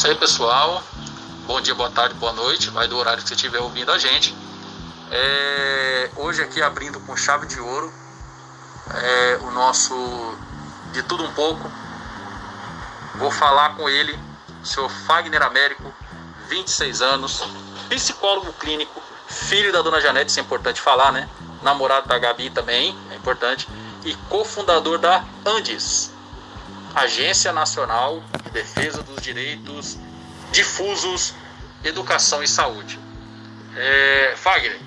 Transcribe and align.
Isso 0.00 0.06
aí, 0.06 0.14
pessoal. 0.14 0.82
Bom 1.46 1.60
dia, 1.60 1.74
boa 1.74 1.90
tarde, 1.90 2.14
boa 2.14 2.32
noite. 2.32 2.70
Vai 2.70 2.88
do 2.88 2.96
horário 2.96 3.22
que 3.22 3.28
você 3.28 3.34
estiver 3.34 3.58
ouvindo 3.58 3.92
a 3.92 3.98
gente. 3.98 4.34
É, 5.10 6.10
hoje 6.16 6.40
aqui 6.40 6.62
abrindo 6.62 6.98
com 7.00 7.14
chave 7.14 7.46
de 7.46 7.60
ouro 7.60 7.92
é, 8.94 9.38
o 9.42 9.50
nosso 9.50 9.94
de 10.94 11.02
tudo 11.02 11.22
um 11.22 11.30
pouco. 11.34 11.70
Vou 13.16 13.30
falar 13.30 13.76
com 13.76 13.90
ele, 13.90 14.18
o 14.62 14.66
senhor 14.66 14.88
Fagner 14.88 15.42
Américo, 15.42 15.92
26 16.48 17.02
anos, 17.02 17.42
psicólogo 17.90 18.54
clínico, 18.54 19.02
filho 19.28 19.70
da 19.70 19.82
dona 19.82 20.00
Janete, 20.00 20.30
isso 20.30 20.40
é 20.40 20.42
importante 20.42 20.80
falar, 20.80 21.12
né? 21.12 21.28
Namorado 21.60 22.08
da 22.08 22.18
Gabi 22.18 22.48
também, 22.48 22.96
é 23.10 23.16
importante, 23.16 23.68
e 24.02 24.14
cofundador 24.30 24.96
da 24.96 25.22
Andes, 25.44 26.09
Agência 26.94 27.52
Nacional 27.52 28.22
de 28.44 28.50
Defesa 28.50 29.02
dos 29.02 29.22
Direitos 29.22 29.98
Difusos, 30.52 31.34
Educação 31.84 32.42
e 32.42 32.48
Saúde. 32.48 32.98
É, 33.76 34.34
Fagner, 34.36 34.78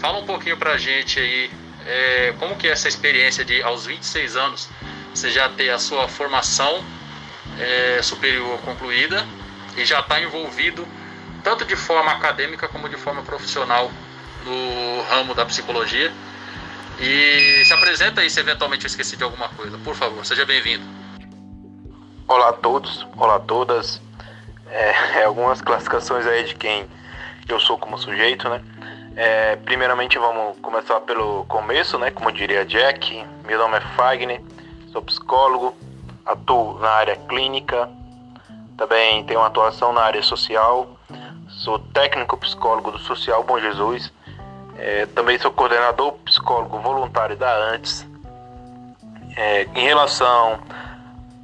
fala 0.00 0.18
um 0.18 0.26
pouquinho 0.26 0.56
pra 0.56 0.78
gente 0.78 1.20
aí 1.20 1.50
é, 1.86 2.34
como 2.38 2.56
que 2.56 2.66
é 2.66 2.70
essa 2.70 2.88
experiência 2.88 3.44
de 3.44 3.62
aos 3.62 3.86
26 3.86 4.36
anos 4.36 4.68
você 5.14 5.30
já 5.30 5.48
ter 5.48 5.70
a 5.70 5.78
sua 5.78 6.08
formação 6.08 6.82
é, 7.58 8.00
superior 8.02 8.58
concluída 8.60 9.26
e 9.76 9.84
já 9.84 10.00
está 10.00 10.20
envolvido 10.20 10.86
tanto 11.42 11.64
de 11.64 11.76
forma 11.76 12.12
acadêmica 12.12 12.68
como 12.68 12.88
de 12.88 12.96
forma 12.96 13.22
profissional 13.22 13.90
no 14.44 15.02
ramo 15.08 15.34
da 15.34 15.44
psicologia. 15.44 16.12
E 16.98 17.64
se 17.64 17.72
apresenta 17.72 18.20
aí 18.20 18.28
se 18.28 18.38
eventualmente 18.40 18.84
eu 18.84 18.88
esqueci 18.88 19.16
de 19.16 19.24
alguma 19.24 19.48
coisa. 19.48 19.78
Por 19.78 19.94
favor, 19.94 20.24
seja 20.24 20.44
bem-vindo. 20.44 20.99
Olá 22.30 22.50
a 22.50 22.52
todos, 22.52 23.04
olá 23.16 23.34
a 23.34 23.40
todas. 23.40 24.00
É, 24.70 25.24
algumas 25.24 25.60
classificações 25.60 26.24
aí 26.28 26.44
de 26.44 26.54
quem 26.54 26.88
eu 27.48 27.58
sou 27.58 27.76
como 27.76 27.98
sujeito, 27.98 28.48
né? 28.48 28.62
É, 29.16 29.56
primeiramente 29.56 30.16
vamos 30.16 30.56
começar 30.60 31.00
pelo 31.00 31.44
começo, 31.46 31.98
né? 31.98 32.12
Como 32.12 32.30
diria 32.30 32.64
Jack, 32.64 33.26
meu 33.44 33.58
nome 33.58 33.78
é 33.78 33.80
Fagner, 33.96 34.40
sou 34.92 35.02
psicólogo, 35.02 35.74
atuo 36.24 36.78
na 36.78 36.90
área 36.90 37.16
clínica, 37.16 37.90
também 38.76 39.24
tenho 39.24 39.42
atuação 39.42 39.92
na 39.92 40.02
área 40.02 40.22
social, 40.22 40.86
sou 41.48 41.80
técnico 41.80 42.36
psicólogo 42.36 42.92
do 42.92 42.98
Social 43.00 43.42
Bom 43.42 43.58
Jesus, 43.58 44.12
é, 44.78 45.04
também 45.06 45.36
sou 45.36 45.50
coordenador 45.50 46.12
psicólogo 46.24 46.78
voluntário 46.78 47.36
da 47.36 47.52
ANTES. 47.72 48.06
É, 49.36 49.64
em 49.74 49.82
relação 49.82 50.60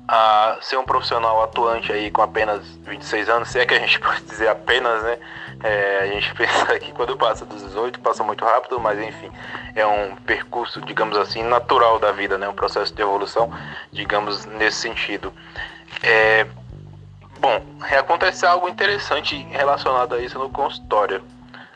a 0.08 0.58
ser 0.60 0.76
um 0.76 0.84
profissional 0.84 1.42
atuante 1.42 1.92
aí 1.92 2.10
com 2.10 2.22
apenas 2.22 2.64
26 2.84 3.28
anos, 3.28 3.48
se 3.48 3.58
é 3.58 3.66
que 3.66 3.74
a 3.74 3.78
gente 3.78 3.98
pode 4.00 4.22
dizer 4.22 4.48
apenas, 4.48 5.02
né? 5.02 5.18
É, 5.62 6.00
a 6.02 6.06
gente 6.06 6.32
pensa 6.36 6.78
que 6.78 6.92
quando 6.92 7.16
passa 7.16 7.44
dos 7.44 7.62
18 7.62 8.00
passa 8.00 8.22
muito 8.22 8.44
rápido, 8.44 8.78
mas 8.78 8.98
enfim, 9.00 9.30
é 9.74 9.86
um 9.86 10.14
percurso, 10.16 10.80
digamos 10.82 11.16
assim, 11.16 11.42
natural 11.42 11.98
da 11.98 12.12
vida, 12.12 12.38
né? 12.38 12.48
Um 12.48 12.54
processo 12.54 12.94
de 12.94 13.02
evolução, 13.02 13.50
digamos, 13.92 14.44
nesse 14.46 14.78
sentido. 14.78 15.32
É, 16.02 16.46
bom, 17.40 17.62
acontece 17.98 18.46
algo 18.46 18.68
interessante 18.68 19.36
relacionado 19.50 20.14
a 20.14 20.20
isso 20.20 20.38
no 20.38 20.50
consultório. 20.50 21.22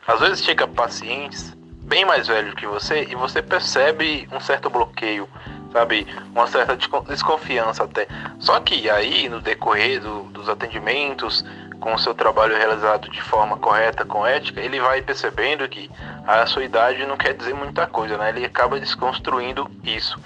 Às 0.06 0.20
vezes 0.20 0.44
chega 0.44 0.67
pacientes 0.67 1.53
bem 1.91 2.05
mais 2.05 2.28
velhos 2.28 2.55
que 2.55 2.67
você 2.67 3.03
e 3.11 3.17
você 3.17 3.42
percebe 3.42 4.28
um 4.31 4.39
certo 4.39 4.70
bloqueio 4.70 5.28
sabe? 5.72 6.06
Uma 6.34 6.46
certa 6.46 6.76
desconfiança 6.76 7.84
até. 7.84 8.06
Só 8.38 8.58
que 8.60 8.88
aí, 8.90 9.28
no 9.28 9.40
decorrer 9.40 10.00
do, 10.00 10.24
dos 10.24 10.48
atendimentos, 10.48 11.44
com 11.80 11.94
o 11.94 11.98
seu 11.98 12.14
trabalho 12.14 12.56
realizado 12.56 13.08
de 13.10 13.22
forma 13.22 13.56
correta, 13.56 14.04
com 14.04 14.26
ética, 14.26 14.60
ele 14.60 14.78
vai 14.78 15.00
percebendo 15.00 15.66
que 15.69 15.91
a 16.26 16.44
sua 16.47 16.62
idade 16.62 17.06
não 17.06 17.16
quer 17.16 17.34
dizer 17.34 17.54
muita 17.54 17.86
coisa, 17.86 18.19
né? 18.19 18.28
Ele 18.28 18.44
acaba 18.44 18.78
desconstruindo 18.78 19.69
isso. 19.82 20.20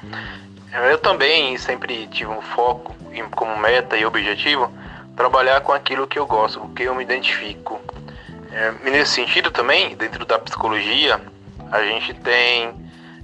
Eu 0.91 0.99
também 0.99 1.56
sempre 1.56 2.09
tive 2.09 2.31
um 2.31 2.43
foco 2.43 2.94
como 3.37 3.56
meta 3.56 3.97
e 3.97 4.04
objetivo 4.04 4.72
trabalhar 5.16 5.60
com 5.60 5.72
aquilo 5.72 6.06
que 6.06 6.19
eu 6.19 6.27
gosto, 6.27 6.59
com 6.59 6.75
que 6.75 6.83
eu 6.83 6.94
me 6.94 7.04
identifico. 7.04 7.81
É, 8.50 8.72
nesse 8.91 9.12
sentido 9.12 9.50
também, 9.53 9.97
dentro 9.97 10.25
da 10.27 10.38
psicologia, 10.38 11.21
a 11.71 11.83
gente 11.83 12.12
tem 12.15 12.75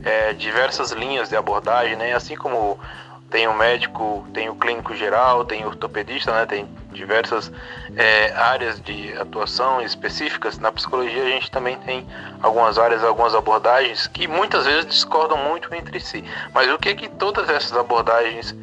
é, 0.05 0.33
diversas 0.33 0.93
linhas 0.93 1.29
de 1.29 1.37
abordagem, 1.37 1.97
né? 1.97 2.13
Assim 2.15 2.37
como 2.37 2.79
tem 3.31 3.47
o 3.47 3.55
médico, 3.55 4.27
tem 4.35 4.49
o 4.49 4.57
clínico 4.57 4.95
geral, 4.95 5.45
tem 5.45 5.65
o 5.65 5.69
ortopedista, 5.69 6.33
né? 6.33 6.47
Tem 6.47 6.69
diversas 6.93 7.51
é, 7.97 8.33
áreas 8.33 8.81
de 8.81 9.17
atuação 9.17 9.81
específicas. 9.81 10.59
Na 10.59 10.73
psicologia 10.73 11.23
a 11.23 11.29
gente 11.29 11.51
também 11.51 11.79
tem 11.79 12.07
algumas 12.43 12.77
áreas, 12.77 13.05
algumas 13.05 13.35
abordagens 13.35 14.09
que 14.09 14.27
muitas 14.27 14.67
vezes 14.67 14.87
discordam 14.87 15.39
muito 15.39 15.73
entre 15.75 16.01
si. 16.01 16.25
Mas 16.53 16.69
o 16.73 16.79
que 16.79 16.95
que 16.95 17.09
todas 17.09 17.49
essas 17.49 17.77
abordagens 17.77 18.55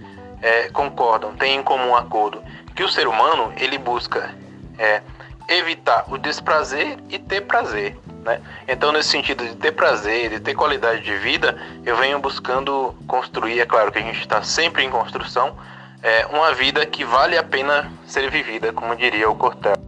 é, 0.42 0.70
concordam, 0.70 1.34
têm 1.36 1.60
em 1.60 1.64
comum 1.64 1.96
acordo? 1.96 2.44
Que 2.76 2.84
o 2.84 2.90
ser 2.90 3.08
humano 3.08 3.54
ele 3.58 3.78
busca 3.78 4.30
é, 4.78 5.02
evitar 5.48 6.06
o 6.10 6.18
desprazer 6.18 6.98
e 7.10 7.18
ter 7.18 7.42
prazer. 7.42 7.98
Né? 8.28 8.42
Então, 8.68 8.92
nesse 8.92 9.08
sentido 9.08 9.48
de 9.48 9.56
ter 9.56 9.72
prazer, 9.72 10.30
de 10.30 10.42
ter 10.42 10.54
qualidade 10.54 11.02
de 11.02 11.16
vida, 11.16 11.58
eu 11.86 11.96
venho 11.96 12.20
buscando 12.20 12.94
construir, 13.08 13.62
é 13.62 13.66
claro 13.66 13.90
que 13.90 14.00
a 14.00 14.02
gente 14.02 14.20
está 14.20 14.44
sempre 14.44 14.84
em 14.84 14.90
construção, 14.90 15.58
é, 16.04 16.26
uma 16.26 16.54
vida 16.54 16.86
que 16.86 17.06
vale 17.06 17.38
a 17.38 17.44
pena 17.44 17.90
ser 18.06 18.30
vivida, 18.30 18.74
como 18.74 18.94
diria 18.98 19.30
o 19.30 19.36
Cortella. 19.36 19.82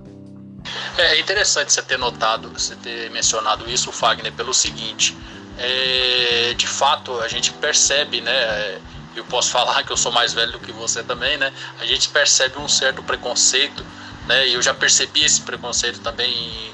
É 0.98 1.20
interessante 1.20 1.74
você 1.74 1.82
ter 1.82 1.98
notado, 1.98 2.50
você 2.50 2.78
ter 2.78 3.12
mencionado 3.12 3.70
isso, 3.70 3.92
Fagner, 3.92 4.32
pelo 4.32 4.54
seguinte: 4.54 5.18
é, 5.58 6.54
de 6.56 6.68
fato 6.68 7.20
a 7.20 7.28
gente 7.28 7.52
percebe, 7.54 8.22
né? 8.22 8.80
Eu 9.16 9.26
posso 9.26 9.52
falar 9.52 9.84
que 9.84 9.92
eu 9.92 9.98
sou 9.98 10.12
mais 10.12 10.34
velho 10.34 10.54
do 10.54 10.60
que 10.60 10.72
você 10.72 11.04
também, 11.04 11.38
né? 11.38 11.52
A 11.82 11.86
gente 11.86 12.08
percebe 12.10 12.58
um 12.58 12.70
certo 12.70 13.04
preconceito, 13.04 13.86
né? 14.29 14.47
E 14.47 14.53
eu 14.53 14.62
já 14.62 14.75
percebi 14.75 15.25
esse 15.25 15.41
preconceito 15.41 16.00
também 16.01 16.31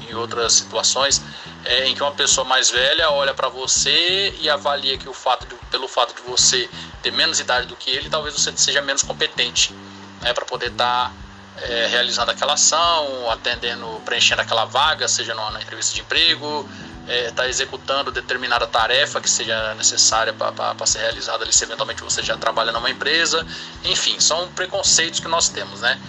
em, 0.10 0.14
outras 0.14 0.54
situações 0.54 1.22
é, 1.66 1.88
em 1.88 1.96
que 1.96 2.02
uma 2.02 2.12
pessoa 2.12 2.46
mais 2.46 2.70
velha 2.70 3.10
olha 3.10 3.34
para 3.34 3.50
você 3.50 4.34
e 4.40 4.50
avalia 4.50 4.98
que 4.98 5.10
o 5.10 5.14
fato 5.14 5.46
de, 5.46 5.56
pelo 5.70 5.90
fato 5.90 6.16
de 6.16 6.22
você 6.22 6.70
ter 7.02 7.12
menos 7.12 7.40
idade 7.40 7.68
do 7.68 7.76
que 7.76 7.90
ele, 7.90 8.10
talvez 8.10 8.34
você 8.34 8.56
seja 8.56 8.82
menos 8.82 9.04
competente 9.04 9.74
né, 10.22 10.34
para 10.34 10.46
poder 10.46 10.68
estar 10.68 11.10
tá, 11.10 11.62
é, 11.64 11.88
realizando 11.88 12.32
aquela 12.32 12.54
ação, 12.54 13.30
atendendo, 13.30 14.02
preenchendo 14.06 14.42
aquela 14.42 14.66
vaga, 14.66 15.08
seja 15.08 15.34
numa, 15.34 15.62
entrevista 15.62 15.94
de 15.94 16.02
emprego, 16.02 16.70
está 17.02 17.14
é, 17.14 17.32
tá 17.32 17.48
executando 17.50 18.10
determinada 18.12 18.68
tarefa 18.68 19.20
que 19.20 19.30
seja 19.30 19.74
necessária 19.76 20.34
para 20.34 20.86
ser 20.86 21.00
realizada 21.00 21.44
ali, 21.44 21.52
se 21.52 21.64
eventualmente 21.64 22.02
você 22.04 22.24
já 22.24 22.38
trabalha 22.38 22.72
numa 22.72 22.90
empresa. 22.90 23.46
Enfim, 23.84 24.20
são 24.20 24.48
preconceitos 24.50 25.20
que 25.20 25.28
nós 25.28 25.50
temos, 25.50 25.82
né? 25.82 26.00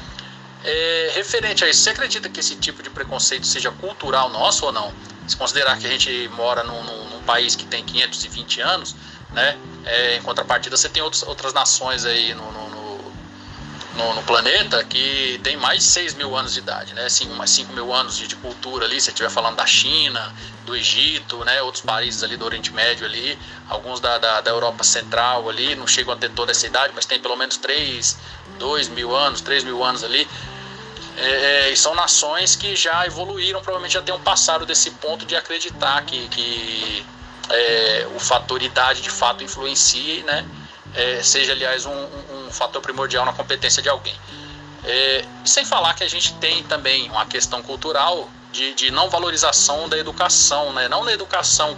É, 0.68 1.12
referente 1.14 1.64
a 1.64 1.68
isso, 1.70 1.82
você 1.82 1.90
acredita 1.90 2.28
que 2.28 2.40
esse 2.40 2.56
tipo 2.56 2.82
de 2.82 2.90
preconceito 2.90 3.46
seja 3.46 3.70
cultural 3.70 4.28
nosso 4.30 4.66
ou 4.66 4.72
não? 4.72 4.92
Se 5.28 5.36
considerar 5.36 5.78
que 5.78 5.86
a 5.86 5.90
gente 5.90 6.28
mora 6.34 6.64
num, 6.64 6.82
num, 6.82 7.10
num 7.10 7.22
país 7.22 7.54
que 7.54 7.64
tem 7.64 7.84
520 7.84 8.60
anos, 8.60 8.96
né? 9.32 9.56
É, 9.84 10.16
em 10.16 10.22
contrapartida, 10.22 10.76
você 10.76 10.88
tem 10.88 11.00
outros, 11.00 11.22
outras 11.22 11.52
nações 11.52 12.04
aí 12.04 12.34
no, 12.34 12.50
no, 12.50 12.68
no, 13.94 14.14
no, 14.14 14.22
planeta 14.24 14.82
que 14.82 15.40
tem 15.44 15.56
mais 15.56 15.84
de 15.84 15.84
6 15.84 16.14
mil 16.14 16.36
anos 16.36 16.54
de 16.54 16.58
idade, 16.58 16.92
né? 16.94 17.04
Assim, 17.04 17.28
mais 17.30 17.50
5 17.50 17.72
mil 17.72 17.92
anos 17.94 18.16
de, 18.16 18.26
de 18.26 18.34
cultura 18.34 18.86
ali, 18.86 19.00
se 19.00 19.10
estiver 19.10 19.30
falando 19.30 19.54
da 19.54 19.66
China, 19.66 20.34
do 20.64 20.74
Egito, 20.74 21.44
né? 21.44 21.62
Outros 21.62 21.84
países 21.84 22.24
ali 22.24 22.36
do 22.36 22.44
Oriente 22.44 22.72
Médio 22.72 23.06
ali, 23.06 23.38
alguns 23.68 24.00
da, 24.00 24.18
da, 24.18 24.40
da 24.40 24.50
Europa 24.50 24.82
Central 24.82 25.48
ali, 25.48 25.76
não 25.76 25.86
chegam 25.86 26.12
a 26.12 26.16
ter 26.16 26.30
toda 26.30 26.50
essa 26.50 26.66
idade, 26.66 26.92
mas 26.92 27.06
tem 27.06 27.20
pelo 27.20 27.36
menos 27.36 27.56
3, 27.56 28.18
2 28.58 28.88
mil 28.88 29.14
anos, 29.14 29.40
3 29.40 29.62
mil 29.62 29.84
anos 29.84 30.02
ali. 30.02 30.26
É, 31.16 31.68
é, 31.68 31.70
e 31.70 31.76
são 31.76 31.94
nações 31.94 32.54
que 32.54 32.76
já 32.76 33.06
evoluíram, 33.06 33.60
provavelmente 33.60 33.94
já 33.94 34.02
tenham 34.02 34.20
passado 34.20 34.66
desse 34.66 34.90
ponto 34.92 35.24
de 35.24 35.34
acreditar 35.34 36.04
que, 36.04 36.28
que 36.28 37.06
é, 37.48 38.06
o 38.14 38.18
fator 38.18 38.62
idade 38.62 39.00
de 39.00 39.10
fato 39.10 39.42
influencia, 39.42 40.22
né? 40.24 40.46
É, 40.94 41.22
seja, 41.22 41.52
aliás, 41.52 41.84
um, 41.86 42.06
um, 42.46 42.50
fator 42.50 42.80
primordial 42.80 43.24
na 43.24 43.32
competência 43.32 43.82
de 43.82 43.88
alguém. 43.88 44.14
É, 44.84 45.24
sem 45.44 45.64
falar 45.64 45.94
que 45.94 46.04
a 46.04 46.08
gente 46.08 46.34
tem 46.34 46.62
também 46.64 47.10
uma 47.10 47.26
questão 47.26 47.62
cultural 47.62 48.30
de, 48.52 48.74
de 48.74 48.90
não 48.90 49.10
valorização 49.10 49.88
da 49.88 49.98
educação, 49.98 50.72
né? 50.72 50.88
não 50.88 51.04
da 51.04 51.12
educação 51.12 51.76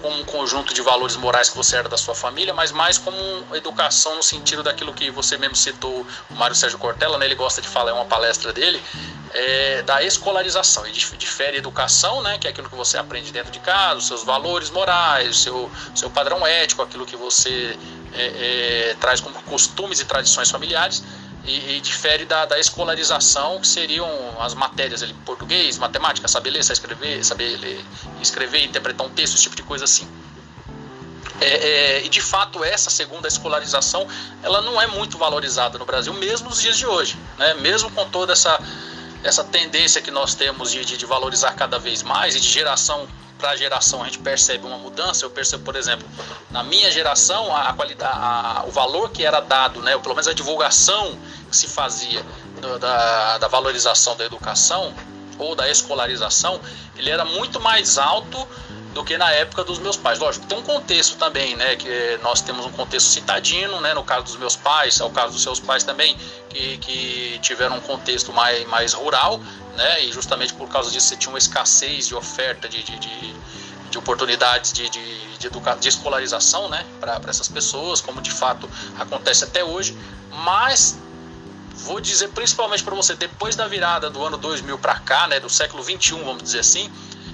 como 0.00 0.18
um 0.18 0.24
conjunto 0.24 0.72
de 0.72 0.80
valores 0.80 1.16
morais 1.16 1.48
que 1.48 1.56
você 1.56 1.76
herda 1.76 1.88
da 1.88 1.96
sua 1.96 2.14
família, 2.14 2.54
mas 2.54 2.72
mais 2.72 2.98
como 2.98 3.16
educação 3.54 4.16
no 4.16 4.22
sentido 4.22 4.62
daquilo 4.62 4.92
que 4.92 5.10
você 5.10 5.36
mesmo 5.36 5.56
citou, 5.56 6.06
o 6.30 6.34
Mário 6.34 6.54
Sérgio 6.54 6.78
Cortella, 6.78 7.18
né, 7.18 7.26
ele 7.26 7.34
gosta 7.34 7.60
de 7.60 7.68
falar, 7.68 7.90
é 7.90 7.94
uma 7.94 8.04
palestra 8.04 8.52
dele, 8.52 8.82
é, 9.32 9.82
da 9.82 10.02
escolarização. 10.02 10.86
E 10.86 10.92
difere 10.92 11.58
educação, 11.58 12.22
né, 12.22 12.38
que 12.38 12.46
é 12.46 12.50
aquilo 12.50 12.68
que 12.68 12.76
você 12.76 12.96
aprende 12.96 13.32
dentro 13.32 13.50
de 13.50 13.60
casa, 13.60 13.98
os 13.98 14.06
seus 14.06 14.24
valores 14.24 14.70
morais, 14.70 15.30
o 15.30 15.34
seu, 15.34 15.70
seu 15.94 16.10
padrão 16.10 16.46
ético, 16.46 16.82
aquilo 16.82 17.04
que 17.04 17.16
você 17.16 17.76
é, 18.14 18.90
é, 18.90 18.96
traz 19.00 19.20
como 19.20 19.34
costumes 19.42 20.00
e 20.00 20.04
tradições 20.04 20.50
familiares, 20.50 21.02
e, 21.44 21.76
e 21.76 21.80
difere 21.80 22.24
da, 22.24 22.44
da, 22.44 22.58
escolarização, 22.58 23.60
que 23.60 23.66
seriam 23.66 24.08
as 24.40 24.54
matérias 24.54 25.02
ali, 25.02 25.14
português, 25.24 25.78
matemática, 25.78 26.28
saber 26.28 26.50
ler, 26.50 26.64
saber 26.64 26.74
escrever, 26.74 27.24
saber 27.24 27.56
ler, 27.58 27.84
escrever, 28.20 28.64
interpretar 28.64 29.06
um 29.06 29.10
texto, 29.10 29.34
esse 29.34 29.42
tipo 29.44 29.56
de 29.56 29.62
coisa 29.62 29.84
assim. 29.84 30.08
É, 31.40 31.46
é, 31.46 32.04
e 32.04 32.08
de 32.08 32.20
fato 32.20 32.64
essa 32.64 32.90
segunda 32.90 33.28
escolarização 33.28 34.08
ela 34.42 34.60
não 34.60 34.82
é 34.82 34.88
muito 34.88 35.16
valorizada 35.16 35.78
no 35.78 35.84
Brasil 35.84 36.12
mesmo 36.14 36.48
nos 36.48 36.60
dias 36.60 36.76
de 36.76 36.84
hoje, 36.84 37.16
né? 37.38 37.54
mesmo 37.54 37.88
com 37.92 38.08
toda 38.10 38.32
essa, 38.32 38.58
essa 39.22 39.44
tendência 39.44 40.00
que 40.00 40.10
nós 40.10 40.34
temos 40.34 40.70
de, 40.70 40.84
de, 40.84 40.96
de 40.96 41.06
valorizar 41.06 41.52
cada 41.52 41.78
vez 41.78 42.02
mais 42.02 42.34
e 42.36 42.40
de 42.40 42.48
geração 42.48 43.06
para 43.38 43.54
geração 43.56 44.02
a 44.02 44.06
gente 44.06 44.18
percebe 44.18 44.66
uma 44.66 44.78
mudança. 44.78 45.24
Eu 45.24 45.30
percebo, 45.30 45.64
por 45.64 45.76
exemplo, 45.76 46.06
na 46.50 46.62
minha 46.62 46.90
geração 46.90 47.54
a, 47.54 47.72
qualidade, 47.72 48.18
a, 48.18 48.64
o 48.66 48.70
valor 48.70 49.10
que 49.10 49.24
era 49.24 49.40
dado, 49.40 49.80
né, 49.80 49.94
ou 49.94 50.02
pelo 50.02 50.14
menos 50.14 50.26
a 50.26 50.32
divulgação 50.32 51.16
que 51.48 51.56
se 51.56 51.68
fazia 51.68 52.24
do, 52.60 52.78
da, 52.78 53.38
da 53.38 53.48
valorização 53.48 54.16
da 54.16 54.24
educação 54.24 54.92
ou 55.38 55.54
da 55.54 55.70
escolarização, 55.70 56.60
ele 56.96 57.10
era 57.10 57.24
muito 57.24 57.60
mais 57.60 57.96
alto 57.96 58.46
do 58.94 59.04
que 59.04 59.18
na 59.18 59.30
época 59.32 59.64
dos 59.64 59.78
meus 59.78 59.96
pais. 59.96 60.18
Lógico, 60.18 60.46
tem 60.46 60.58
um 60.58 60.62
contexto 60.62 61.16
também, 61.16 61.56
né? 61.56 61.76
Que 61.76 62.18
nós 62.22 62.40
temos 62.40 62.64
um 62.66 62.72
contexto 62.72 63.08
citadino, 63.08 63.80
né? 63.80 63.94
No 63.94 64.02
caso 64.02 64.24
dos 64.24 64.36
meus 64.36 64.56
pais, 64.56 64.98
é 65.00 65.04
o 65.04 65.10
caso 65.10 65.32
dos 65.32 65.42
seus 65.42 65.60
pais 65.60 65.84
também, 65.84 66.16
que, 66.48 66.78
que 66.78 67.38
tiveram 67.42 67.76
um 67.76 67.80
contexto 67.80 68.32
mais, 68.32 68.66
mais 68.68 68.92
rural, 68.92 69.40
né? 69.76 70.04
E 70.04 70.12
justamente 70.12 70.54
por 70.54 70.68
causa 70.68 70.90
disso 70.90 71.08
você 71.08 71.16
tinha 71.16 71.30
uma 71.30 71.38
escassez 71.38 72.08
de 72.08 72.14
oferta 72.14 72.68
de, 72.68 72.82
de, 72.82 72.98
de, 72.98 73.34
de 73.90 73.98
oportunidades 73.98 74.72
de, 74.72 74.88
de, 74.88 75.36
de, 75.38 75.46
educa... 75.46 75.76
de 75.76 75.88
escolarização, 75.88 76.68
né? 76.68 76.84
Para 76.98 77.20
essas 77.28 77.48
pessoas, 77.48 78.00
como 78.00 78.20
de 78.22 78.30
fato 78.30 78.68
acontece 78.98 79.44
até 79.44 79.62
hoje. 79.62 79.96
Mas 80.44 80.98
vou 81.74 82.00
dizer 82.00 82.28
principalmente 82.28 82.82
para 82.82 82.94
você, 82.94 83.14
depois 83.14 83.54
da 83.54 83.68
virada 83.68 84.08
do 84.08 84.24
ano 84.24 84.38
2000 84.38 84.78
para 84.78 84.98
cá, 85.00 85.28
né? 85.28 85.38
Do 85.38 85.50
século 85.50 85.82
21, 85.82 86.24
vamos 86.24 86.42
dizer 86.42 86.60
assim 86.60 86.90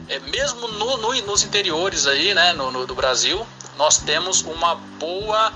é, 0.08 0.18
mesmo 0.20 0.68
no, 0.68 0.96
no, 0.96 1.14
nos 1.22 1.42
interiores 1.42 2.06
aí, 2.06 2.34
né, 2.34 2.52
no, 2.52 2.70
no, 2.70 2.86
do 2.86 2.94
Brasil, 2.94 3.46
nós 3.76 3.98
temos 3.98 4.42
uma 4.42 4.74
boa 4.74 5.52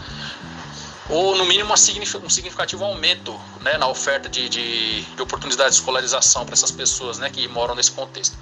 ou 1.11 1.37
no 1.37 1.45
mínimo 1.47 1.73
um 1.73 2.29
significativo 2.29 2.85
aumento 2.85 3.39
né, 3.62 3.79
na 3.79 3.89
oferta 3.89 4.29
de, 4.29 4.49
de, 4.49 5.03
de 5.03 5.23
oportunidades 5.23 5.75
de 5.75 5.81
escolarização 5.81 6.45
para 6.45 6.53
essas 6.53 6.71
pessoas 6.71 7.19
né, 7.19 7.31
que 7.31 7.49
moram 7.49 7.75
nesse 7.75 7.93
contexto. 7.93 8.37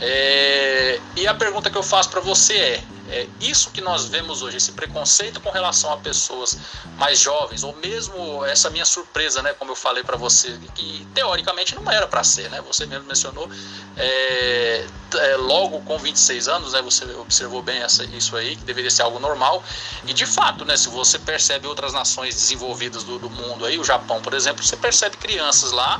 É, 0.00 1.00
e 1.16 1.26
a 1.26 1.34
pergunta 1.34 1.70
que 1.70 1.76
eu 1.76 1.82
faço 1.82 2.08
para 2.10 2.20
você 2.20 2.54
é: 2.54 2.84
é, 3.10 3.26
isso 3.40 3.70
que 3.70 3.80
nós 3.80 4.04
vemos 4.04 4.42
hoje, 4.42 4.58
esse 4.58 4.72
preconceito 4.72 5.40
com 5.40 5.50
relação 5.50 5.90
a 5.92 5.96
pessoas 5.96 6.58
mais 6.98 7.18
jovens, 7.18 7.64
ou 7.64 7.74
mesmo 7.76 8.44
essa 8.44 8.68
minha 8.68 8.84
surpresa, 8.84 9.40
né, 9.40 9.54
como 9.54 9.70
eu 9.70 9.76
falei 9.76 10.04
para 10.04 10.16
você, 10.16 10.58
que 10.74 11.06
teoricamente 11.14 11.74
não 11.74 11.90
era 11.90 12.06
para 12.06 12.22
ser, 12.22 12.50
né, 12.50 12.60
você 12.60 12.84
mesmo 12.84 13.06
mencionou, 13.06 13.48
é, 13.96 14.86
é, 15.14 15.36
logo 15.36 15.80
com 15.80 15.98
26 15.98 16.48
anos, 16.48 16.74
né, 16.74 16.82
você 16.82 17.04
observou 17.14 17.62
bem 17.62 17.78
essa, 17.78 18.04
isso 18.04 18.36
aí, 18.36 18.56
que 18.56 18.64
deveria 18.64 18.90
ser 18.90 19.02
algo 19.02 19.18
normal, 19.18 19.64
e 20.06 20.12
de 20.12 20.26
fato, 20.26 20.66
né, 20.66 20.76
se 20.76 20.90
você 20.90 21.18
percebe 21.18 21.66
outras 21.66 21.94
nações 21.94 22.34
desenvolvidas 22.34 23.04
do, 23.04 23.18
do 23.18 23.30
mundo, 23.30 23.64
aí, 23.64 23.78
o 23.78 23.84
Japão, 23.84 24.20
por 24.20 24.34
exemplo, 24.34 24.62
você 24.62 24.76
percebe 24.76 25.16
crianças 25.16 25.72
lá 25.72 25.98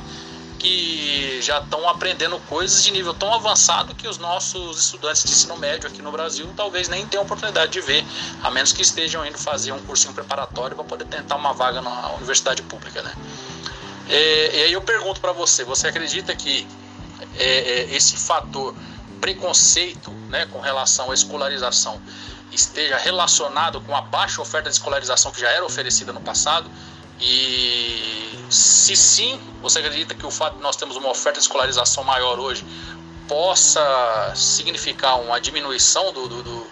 que 0.59 1.41
já 1.41 1.61
estão 1.61 1.89
aprendendo 1.89 2.39
coisas 2.41 2.83
de 2.83 2.91
nível 2.91 3.15
tão 3.15 3.33
avançado 3.33 3.95
que 3.95 4.09
os 4.09 4.19
nossos 4.19 4.79
estudantes 4.79 5.23
de 5.23 5.31
ensino 5.31 5.57
médio 5.57 5.89
aqui 5.89 6.03
no 6.03 6.11
Brasil 6.11 6.49
talvez 6.57 6.89
nem 6.89 7.07
tenham 7.07 7.25
oportunidade 7.25 7.71
de 7.73 7.81
ver, 7.81 8.05
a 8.43 8.51
menos 8.51 8.73
que 8.73 8.83
estejam 8.83 9.25
indo 9.25 9.39
fazer 9.39 9.73
um 9.73 9.79
cursinho 9.81 10.13
preparatório 10.13 10.75
para 10.75 10.85
poder 10.85 11.05
tentar 11.05 11.37
uma 11.37 11.53
vaga 11.53 11.81
na 11.81 12.11
universidade 12.17 12.63
pública, 12.63 13.03
né? 13.03 13.13
E, 14.09 14.51
e 14.57 14.63
aí 14.65 14.73
eu 14.73 14.83
pergunto 14.83 15.21
para 15.21 15.33
você, 15.33 15.65
você 15.65 15.89
acredita 15.89 16.35
que 16.35 16.67
é, 17.37 17.45
é, 17.45 17.95
esse 17.95 18.17
fator 18.17 18.75
preconceito, 19.21 20.11
né, 20.29 20.47
com 20.47 20.61
relação 20.61 21.11
à 21.11 21.15
escolarização 21.15 22.01
esteja 22.53 22.97
relacionado 22.97 23.81
com 23.83 23.95
a 23.95 24.01
baixa 24.01 24.41
oferta 24.41 24.69
de 24.71 24.75
escolarização 24.75 25.31
que 25.31 25.41
já 25.41 25.51
era 25.51 25.65
oferecida 25.65 26.13
no 26.13 26.21
passado? 26.21 26.69
E 27.21 28.47
se 28.51 28.97
sim, 28.97 29.41
você 29.61 29.81
acredita 29.81 30.15
que 30.15 30.25
o 30.25 30.31
fato 30.31 30.57
de 30.57 30.63
nós 30.63 30.77
termos 30.77 30.97
uma 30.97 31.11
oferta 31.11 31.39
de 31.39 31.45
escolarização 31.45 32.05
maior 32.05 32.39
hoje 32.39 32.65
possa 33.27 34.33
significar 34.35 35.21
uma 35.21 35.41
diminuição 35.41 36.13
do, 36.13 36.29
do, 36.29 36.43
do, 36.43 36.67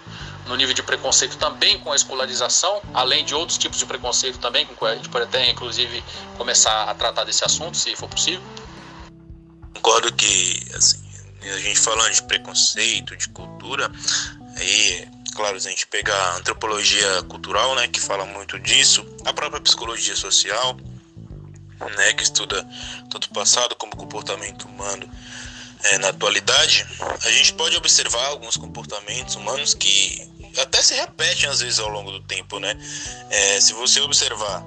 no 0.47 0.55
nível 0.55 0.73
de 0.73 0.81
preconceito 0.81 1.37
também 1.37 1.77
com 1.79 1.91
a 1.91 1.95
escolarização, 1.95 2.81
além 2.93 3.23
de 3.23 3.35
outros 3.35 3.57
tipos 3.57 3.77
de 3.77 3.85
preconceito 3.85 4.39
também, 4.39 4.65
com 4.65 4.75
que 4.75 4.85
a 4.85 4.95
gente 4.95 5.09
pode 5.09 5.25
até 5.25 5.49
inclusive 5.49 6.03
começar 6.37 6.89
a 6.89 6.95
tratar 6.95 7.25
desse 7.25 7.45
assunto, 7.45 7.77
se 7.77 7.95
for 7.95 8.09
possível? 8.09 8.41
Concordo 9.75 10.11
que 10.13 10.65
assim, 10.73 10.99
a 11.43 11.59
gente 11.59 11.79
falando 11.79 12.11
de 12.11 12.23
preconceito, 12.23 13.15
de 13.15 13.29
cultura, 13.29 13.91
aí 14.55 15.07
claro, 15.37 15.59
se 15.61 15.67
a 15.67 15.69
gente 15.69 15.85
pegar 15.85 16.17
a 16.17 16.37
antropologia 16.37 17.21
cultural, 17.23 17.75
né, 17.75 17.87
que 17.87 17.99
fala 17.99 18.25
muito 18.25 18.59
disso, 18.59 19.05
a 19.23 19.31
própria 19.31 19.61
psicologia 19.61 20.15
social, 20.15 20.75
né, 21.95 22.13
que 22.13 22.23
estuda 22.23 22.67
tanto 23.11 23.25
o 23.25 23.29
passado 23.29 23.75
como 23.75 23.93
o 23.93 23.95
comportamento 23.95 24.67
humano 24.67 25.07
é, 25.83 25.99
na 25.99 26.09
atualidade, 26.09 26.87
a 27.23 27.29
gente 27.29 27.53
pode 27.53 27.77
observar 27.77 28.25
alguns 28.25 28.57
comportamentos 28.57 29.35
humanos 29.35 29.75
que 29.75 30.27
até 30.57 30.81
se 30.81 30.95
repetem 30.95 31.47
às 31.47 31.59
vezes 31.59 31.77
ao 31.77 31.89
longo 31.89 32.09
do 32.09 32.19
tempo, 32.21 32.59
né? 32.59 32.75
É, 33.29 33.61
se 33.61 33.73
você 33.73 34.01
observar 34.01 34.63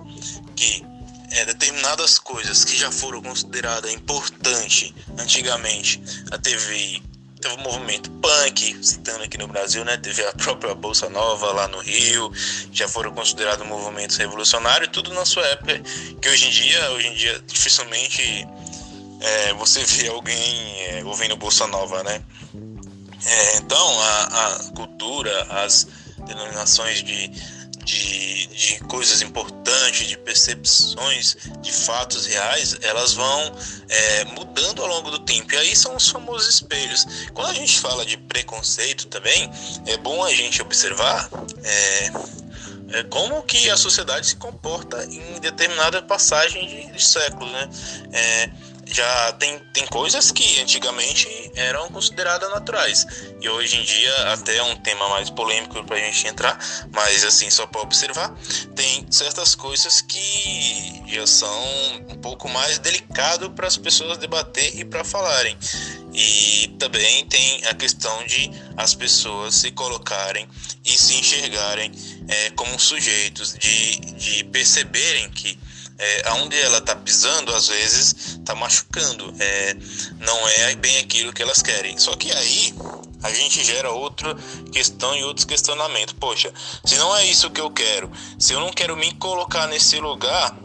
que 0.55 0.87
é, 1.33 1.47
determinadas 1.47 2.17
coisas 2.21 2.65
que 2.65 2.77
já 2.77 2.93
foram 2.93 3.21
consideradas 3.21 3.93
importantes 3.93 4.95
antigamente, 5.19 6.01
a 6.31 6.39
TV 6.39 7.03
teve 7.41 7.55
o 7.55 7.59
movimento 7.61 8.11
punk, 8.13 8.79
citando 8.83 9.25
aqui 9.25 9.39
no 9.39 9.49
Brasil, 9.49 9.85
né? 9.85 9.97
Teve 9.97 10.25
a 10.25 10.33
própria 10.33 10.75
Bolsa 10.75 11.09
Nova 11.09 11.53
lá 11.53 11.69
no 11.69 11.79
Rio, 11.79 12.31
já 12.73 12.87
foram 12.87 13.13
considerados 13.13 13.67
movimentos 13.67 14.17
revolucionários, 14.17 14.91
tudo 14.93 15.13
na 15.15 15.25
sua 15.25 15.45
época, 15.47 15.81
que 16.21 16.29
hoje 16.29 16.47
em 16.47 16.51
dia, 16.51 16.91
hoje 16.91 17.07
em 17.09 17.15
dia 17.15 17.43
dificilmente 17.47 18.47
é, 19.21 19.53
você 19.55 19.85
vê 19.85 20.09
alguém 20.09 20.87
é, 20.89 21.05
ouvindo 21.05 21.37
Bolsa 21.37 21.67
Nova, 21.67 22.03
né? 22.03 22.23
É, 23.25 23.57
então, 23.59 24.01
a, 24.01 24.47
a 24.47 24.59
cultura, 24.75 25.43
as 25.51 25.87
denominações 26.27 27.03
de 27.03 27.31
de, 27.91 28.47
de 28.47 28.81
coisas 28.85 29.21
importantes, 29.21 30.07
de 30.07 30.17
percepções 30.17 31.37
de 31.61 31.73
fatos 31.73 32.27
reais, 32.27 32.77
elas 32.83 33.15
vão 33.15 33.53
é, 33.89 34.25
mudando 34.27 34.83
ao 34.83 34.89
longo 34.89 35.11
do 35.11 35.19
tempo. 35.21 35.53
E 35.53 35.57
aí 35.57 35.75
são 35.75 35.97
os 35.97 36.09
famosos 36.09 36.49
espelhos. 36.49 37.07
Quando 37.35 37.51
a 37.51 37.55
gente 37.55 37.81
fala 37.81 38.07
de 38.07 38.17
preconceito 38.17 39.09
também, 39.09 39.51
é 39.87 39.97
bom 39.97 40.25
a 40.25 40.33
gente 40.33 40.63
observar 40.63 41.29
é, 41.65 42.11
é 42.93 43.03
como 43.05 43.43
que 43.43 43.71
a 43.71 43.77
sociedade 43.77 44.27
se 44.27 44.37
comporta 44.37 45.05
em 45.05 45.41
determinada 45.41 46.03
passagem 46.03 46.67
de, 46.67 46.93
de 46.93 47.05
séculos, 47.05 47.51
né? 47.51 47.71
É, 48.13 48.51
já 48.91 49.33
tem, 49.33 49.59
tem 49.73 49.87
coisas 49.87 50.31
que 50.31 50.61
antigamente 50.61 51.29
eram 51.55 51.89
consideradas 51.89 52.51
naturais. 52.51 53.07
E 53.41 53.49
hoje 53.49 53.77
em 53.77 53.85
dia 53.85 54.33
até 54.33 54.57
é 54.57 54.63
um 54.63 54.77
tema 54.77 55.09
mais 55.09 55.31
polêmico 55.31 55.83
para 55.85 55.97
a 55.97 56.01
gente 56.01 56.27
entrar, 56.27 56.59
mas 56.93 57.25
assim 57.25 57.51
só 57.51 57.67
para 57.67 57.81
observar 57.81 58.35
tem 58.75 59.07
certas 59.11 59.55
coisas 59.55 60.01
que 60.01 61.03
já 61.07 61.27
são 61.27 61.65
um 62.09 62.17
pouco 62.17 62.49
mais 62.49 62.79
delicado 62.79 63.51
para 63.51 63.67
as 63.67 63.77
pessoas 63.77 64.19
debater 64.19 64.77
e 64.77 64.85
para 64.85 65.05
falarem. 65.05 65.57
E 66.13 66.75
também 66.79 67.25
tem 67.27 67.65
a 67.67 67.75
questão 67.75 68.25
de 68.27 68.51
as 68.77 68.95
pessoas 68.95 69.55
se 69.55 69.71
colocarem 69.71 70.49
e 70.85 70.91
se 70.91 71.15
enxergarem 71.15 71.93
é, 72.29 72.51
como 72.51 72.79
sujeitos 72.79 73.55
de, 73.55 73.97
de 74.15 74.45
perceberem 74.45 75.31
que 75.31 75.59
é, 76.01 76.23
aonde 76.31 76.59
ela 76.59 76.79
está 76.79 76.97
pisando, 76.97 77.55
às 77.55 77.69
vezes 77.69 78.39
está 78.39 78.55
machucando. 78.55 79.35
É, 79.39 79.77
não 80.19 80.49
é 80.49 80.75
bem 80.75 80.97
aquilo 80.99 81.33
que 81.33 81.43
elas 81.43 81.61
querem. 81.63 81.99
Só 81.99 82.17
que 82.17 82.33
aí 82.33 82.75
a 83.23 83.31
gente 83.31 83.63
gera 83.63 83.91
outra 83.91 84.35
questão 84.73 85.15
e 85.15 85.23
outros 85.23 85.45
questionamentos. 85.45 86.15
Poxa, 86.19 86.53
se 86.85 86.97
não 86.97 87.15
é 87.15 87.27
isso 87.27 87.51
que 87.51 87.61
eu 87.61 87.71
quero, 87.71 88.11
se 88.39 88.55
eu 88.55 88.61
não 88.61 88.71
quero 88.71 88.97
me 88.97 89.13
colocar 89.15 89.67
nesse 89.67 90.01
lugar, 90.01 90.57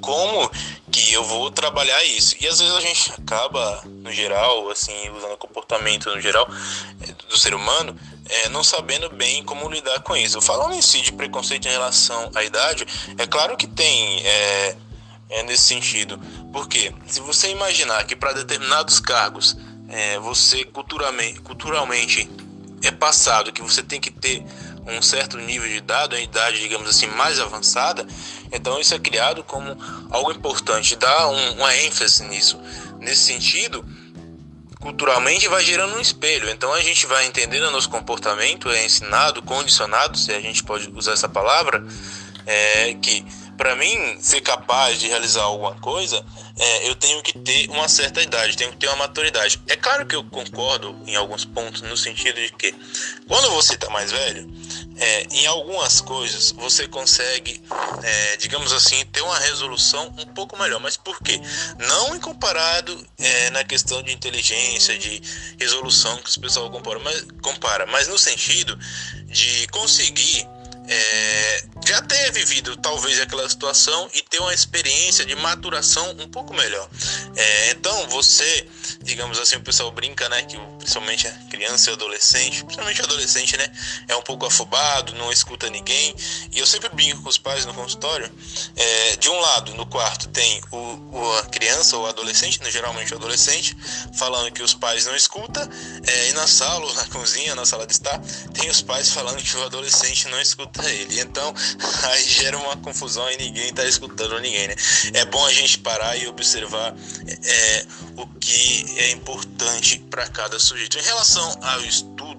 como 0.00 0.50
que 0.90 1.12
eu 1.12 1.22
vou 1.22 1.48
trabalhar 1.48 2.04
isso? 2.04 2.34
E 2.40 2.48
às 2.48 2.58
vezes 2.58 2.74
a 2.74 2.80
gente 2.80 3.12
acaba, 3.12 3.82
no 3.86 4.12
geral, 4.12 4.68
assim, 4.70 5.08
usando 5.16 5.34
o 5.34 5.38
comportamento 5.38 6.12
no 6.12 6.20
geral 6.20 6.48
é, 7.00 7.12
do 7.28 7.38
ser 7.38 7.54
humano, 7.54 7.96
é, 8.32 8.48
não 8.48 8.64
sabendo 8.64 9.10
bem 9.10 9.44
como 9.44 9.68
lidar 9.68 10.00
com 10.00 10.16
isso. 10.16 10.40
Falando 10.40 10.74
em 10.74 10.82
si 10.82 11.02
de 11.02 11.12
preconceito 11.12 11.68
em 11.68 11.70
relação 11.70 12.30
à 12.34 12.42
idade, 12.42 12.86
é 13.18 13.26
claro 13.26 13.56
que 13.56 13.66
tem 13.66 14.26
é, 14.26 14.76
é 15.28 15.42
nesse 15.42 15.64
sentido. 15.64 16.18
Porque 16.52 16.94
se 17.06 17.20
você 17.20 17.50
imaginar 17.50 18.04
que 18.04 18.16
para 18.16 18.32
determinados 18.32 19.00
cargos 19.00 19.56
é, 19.88 20.18
você 20.18 20.64
culturalmente, 20.64 21.40
culturalmente 21.40 22.30
é 22.82 22.90
passado 22.90 23.52
que 23.52 23.62
você 23.62 23.82
tem 23.82 24.00
que 24.00 24.10
ter 24.10 24.44
um 24.86 25.00
certo 25.00 25.36
nível 25.36 25.68
de 25.68 25.76
idade, 25.76 26.16
uma 26.16 26.20
idade, 26.20 26.58
digamos 26.58 26.88
assim, 26.88 27.06
mais 27.06 27.38
avançada, 27.38 28.06
então 28.50 28.80
isso 28.80 28.94
é 28.94 28.98
criado 28.98 29.44
como 29.44 29.76
algo 30.10 30.32
importante, 30.32 30.96
dá 30.96 31.28
um, 31.28 31.52
uma 31.52 31.76
ênfase 31.76 32.24
nisso. 32.24 32.58
Nesse 32.98 33.22
sentido, 33.22 33.86
culturalmente 34.82 35.46
vai 35.48 35.64
gerando 35.64 35.94
um 35.94 36.00
espelho. 36.00 36.50
Então 36.50 36.72
a 36.74 36.80
gente 36.80 37.06
vai 37.06 37.24
entendendo 37.24 37.70
nosso 37.70 37.88
comportamento, 37.88 38.68
é 38.68 38.84
ensinado, 38.84 39.40
condicionado, 39.40 40.18
se 40.18 40.32
a 40.32 40.40
gente 40.40 40.62
pode 40.64 40.90
usar 40.94 41.12
essa 41.12 41.28
palavra, 41.28 41.82
é 42.44 42.92
que 42.94 43.24
para 43.56 43.76
mim 43.76 44.16
ser 44.18 44.40
capaz 44.40 44.98
de 44.98 45.06
realizar 45.06 45.42
alguma 45.42 45.74
coisa, 45.76 46.24
é, 46.58 46.88
eu 46.88 46.96
tenho 46.96 47.22
que 47.22 47.38
ter 47.38 47.70
uma 47.70 47.88
certa 47.88 48.20
idade, 48.20 48.56
tenho 48.56 48.72
que 48.72 48.78
ter 48.78 48.88
uma 48.88 48.96
maturidade. 48.96 49.60
É 49.68 49.76
claro 49.76 50.04
que 50.04 50.16
eu 50.16 50.24
concordo 50.24 50.98
em 51.06 51.14
alguns 51.14 51.44
pontos 51.44 51.80
no 51.82 51.96
sentido 51.96 52.40
de 52.40 52.50
que 52.52 52.74
quando 53.28 53.50
você 53.50 53.74
está 53.74 53.88
mais 53.90 54.10
velho, 54.10 54.50
é, 54.96 55.26
em 55.30 55.46
algumas 55.46 56.00
coisas 56.00 56.52
você 56.52 56.86
consegue, 56.88 57.62
é, 58.02 58.36
digamos 58.36 58.72
assim, 58.72 59.04
ter 59.06 59.22
uma 59.22 59.38
resolução 59.38 60.14
um 60.18 60.26
pouco 60.26 60.58
melhor. 60.58 60.80
Mas 60.80 60.96
por 60.96 61.18
quê? 61.22 61.40
Não 61.78 62.14
em 62.14 62.20
comparado 62.20 63.06
é, 63.18 63.50
na 63.50 63.64
questão 63.64 64.02
de 64.02 64.12
inteligência, 64.12 64.98
de 64.98 65.22
resolução 65.58 66.16
que 66.18 66.28
os 66.28 66.36
pessoal 66.36 66.70
compara, 66.70 66.98
mas, 66.98 67.24
compara, 67.42 67.86
mas 67.86 68.08
no 68.08 68.18
sentido 68.18 68.78
de 69.26 69.66
conseguir 69.68 70.46
é, 70.88 71.64
já 71.86 72.02
ter 72.02 72.32
vivido 72.32 72.76
talvez 72.76 73.20
aquela 73.20 73.48
situação 73.48 74.10
e 74.14 74.22
ter 74.22 74.40
uma 74.40 74.52
experiência 74.52 75.24
de 75.24 75.34
maturação 75.36 76.10
um 76.18 76.28
pouco 76.28 76.52
melhor. 76.54 76.88
É, 77.36 77.70
então 77.70 78.08
você, 78.08 78.66
digamos 79.02 79.38
assim, 79.38 79.56
o 79.56 79.62
pessoal 79.62 79.90
brinca, 79.90 80.28
né, 80.28 80.42
que 80.42 80.58
principalmente 80.82 81.28
a 81.28 81.32
criança 81.48 81.90
e 81.90 81.92
adolescente, 81.92 82.64
principalmente 82.64 83.00
adolescente, 83.02 83.56
né, 83.56 83.70
é 84.08 84.16
um 84.16 84.22
pouco 84.22 84.44
afobado, 84.44 85.14
não 85.14 85.32
escuta 85.32 85.70
ninguém. 85.70 86.14
E 86.52 86.58
eu 86.58 86.66
sempre 86.66 86.88
brinco 86.90 87.22
com 87.22 87.28
os 87.28 87.38
pais 87.38 87.64
no 87.64 87.72
consultório. 87.72 88.30
É, 88.76 89.16
de 89.16 89.28
um 89.30 89.38
lado, 89.38 89.74
no 89.74 89.86
quarto 89.86 90.28
tem 90.28 90.60
o, 90.70 90.76
o, 90.76 91.38
a 91.38 91.44
criança 91.44 91.96
ou 91.96 92.06
adolescente, 92.06 92.60
né, 92.62 92.70
geralmente 92.70 93.14
o 93.14 93.16
adolescente, 93.16 93.76
falando 94.14 94.50
que 94.50 94.62
os 94.62 94.74
pais 94.74 95.06
não 95.06 95.14
escutam, 95.14 95.62
é, 96.06 96.28
e 96.28 96.32
na 96.32 96.46
sala 96.46 96.84
ou 96.84 96.94
na 96.94 97.04
cozinha, 97.06 97.54
na 97.54 97.64
sala 97.64 97.86
de 97.86 97.92
estar, 97.92 98.20
tem 98.52 98.68
os 98.68 98.82
pais 98.82 99.10
falando 99.10 99.42
que 99.42 99.56
o 99.56 99.64
adolescente 99.64 100.28
não 100.28 100.40
escuta 100.40 100.90
ele. 100.90 101.20
Então 101.20 101.54
aí 102.10 102.24
gera 102.24 102.58
uma 102.58 102.76
confusão 102.76 103.30
e 103.30 103.36
ninguém 103.36 103.72
tá 103.72 103.84
escutando 103.84 104.38
ninguém, 104.40 104.68
né? 104.68 104.74
É 105.14 105.24
bom 105.24 105.44
a 105.46 105.52
gente 105.52 105.78
parar 105.78 106.16
e 106.16 106.26
observar 106.26 106.94
é, 107.44 107.86
o 108.16 108.26
que 108.26 108.98
é 108.98 109.10
importante 109.10 109.98
para 110.10 110.26
cada 110.28 110.58
sujeito. 110.58 110.71
Em 110.74 111.02
relação 111.02 111.54
ao 111.60 111.80
estudo 111.82 112.31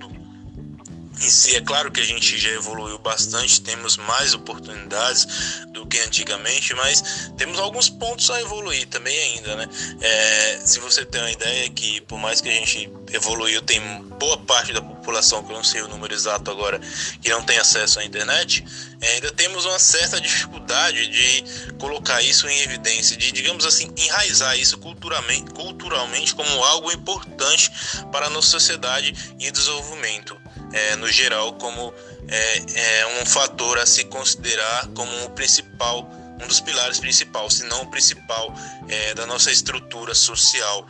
em 1.24 1.30
si, 1.30 1.56
é 1.56 1.62
claro 1.62 1.92
que 1.92 2.02
a 2.02 2.06
gente 2.06 2.38
já 2.38 2.50
evoluiu 2.50 2.98
bastante, 2.98 3.62
temos 3.62 3.98
mais 3.98 4.34
oportunidades 4.34 5.66
do 5.72 5.86
que 5.86 6.00
antigamente, 6.00 6.74
mas 6.76 7.32
temos 7.38 7.60
alguns 7.60 7.90
pontos 7.90 8.30
a 8.30 8.42
evoluir 8.42 8.88
também 8.88 9.18
ainda, 9.18 9.56
né? 9.56 9.70
É, 10.02 10.62
se 10.66 10.80
você 10.80 11.06
tem 11.06 11.22
uma 11.22 11.32
ideia 11.32 11.70
que 11.70 12.02
por 12.02 12.20
mais 12.20 12.42
que 12.42 12.50
a 12.50 12.54
gente 12.54 12.92
evoluiu, 13.12 13.62
tem 13.62 13.80
boa 14.20 14.38
parte 14.38 14.74
da 14.74 14.82
população, 14.82 15.44
que 15.44 15.52
eu 15.52 15.56
não 15.56 15.64
sei 15.64 15.82
o 15.82 15.88
número 15.88 16.14
exato 16.14 16.50
agora, 16.50 16.80
que 17.22 17.30
não 17.30 17.44
tem 17.44 17.58
acesso 17.58 18.00
à 18.00 18.06
internet, 18.06 18.64
é, 19.02 19.16
ainda 19.16 19.32
temos 19.32 19.66
uma 19.66 19.80
certa 19.80 20.20
dificuldade 20.20 21.08
de 21.08 21.74
colocar 21.78 22.22
isso 22.22 22.48
em 22.48 22.62
evidência, 22.62 23.18
de, 23.18 23.32
digamos 23.32 23.66
assim, 23.66 23.94
enraizar 23.98 24.58
isso 24.58 24.78
culturalmente, 24.78 25.52
culturalmente 25.52 26.34
como 26.34 26.64
algo 26.64 26.92
importante 26.92 27.72
para 28.12 28.28
a 28.28 28.30
nossa 28.30 28.50
sociedade 28.50 29.14
e 29.40 29.52
desenvolvimento, 29.52 30.38
é, 30.74 30.96
no 30.96 31.10
geral, 31.12 31.54
como 31.54 31.94
é, 32.28 33.00
é 33.00 33.22
um 33.22 33.26
fator 33.26 33.78
a 33.78 33.86
se 33.86 34.04
considerar 34.06 34.88
como 34.96 35.26
o 35.26 35.30
principal 35.30 36.10
um 36.44 36.48
dos 36.48 36.60
pilares 36.60 37.00
principais, 37.00 37.54
se 37.54 37.64
não 37.66 37.84
o 37.84 37.88
principal 37.88 38.54
é, 38.90 39.14
da 39.14 39.26
nossa 39.26 39.52
estrutura 39.52 40.14
social 40.14 40.86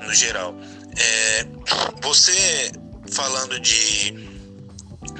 no 0.00 0.12
geral. 0.14 0.54
É, 0.96 1.46
você 2.02 2.72
falando 3.12 3.60
de 3.60 4.26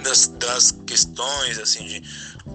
das, 0.03 0.29
das 0.29 0.73
questões 0.87 1.59
assim 1.59 1.85
de, 1.85 2.03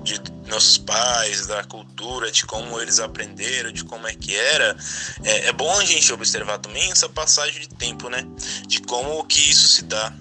de 0.03 0.20
nossos 0.48 0.77
pais, 0.77 1.48
da 1.48 1.63
cultura, 1.63 2.31
de 2.31 2.46
como 2.46 2.79
eles 2.81 3.00
aprenderam, 3.00 3.72
de 3.72 3.84
como 3.84 4.08
é 4.08 4.13
que 4.13 4.36
era, 4.36 4.75
é, 5.24 5.48
é 5.48 5.53
bom 5.53 5.72
a 5.79 5.86
gente 5.86 6.12
observar 6.12 6.58
também 6.58 6.91
essa 6.91 7.08
passagem 7.08 7.62
de 7.62 7.70
tempo, 7.70 8.10
né? 8.10 8.25
De 8.67 8.81
como 8.81 9.24
que 9.25 9.50
isso 9.50 9.67
se 9.67 9.84
dá. 9.84 10.13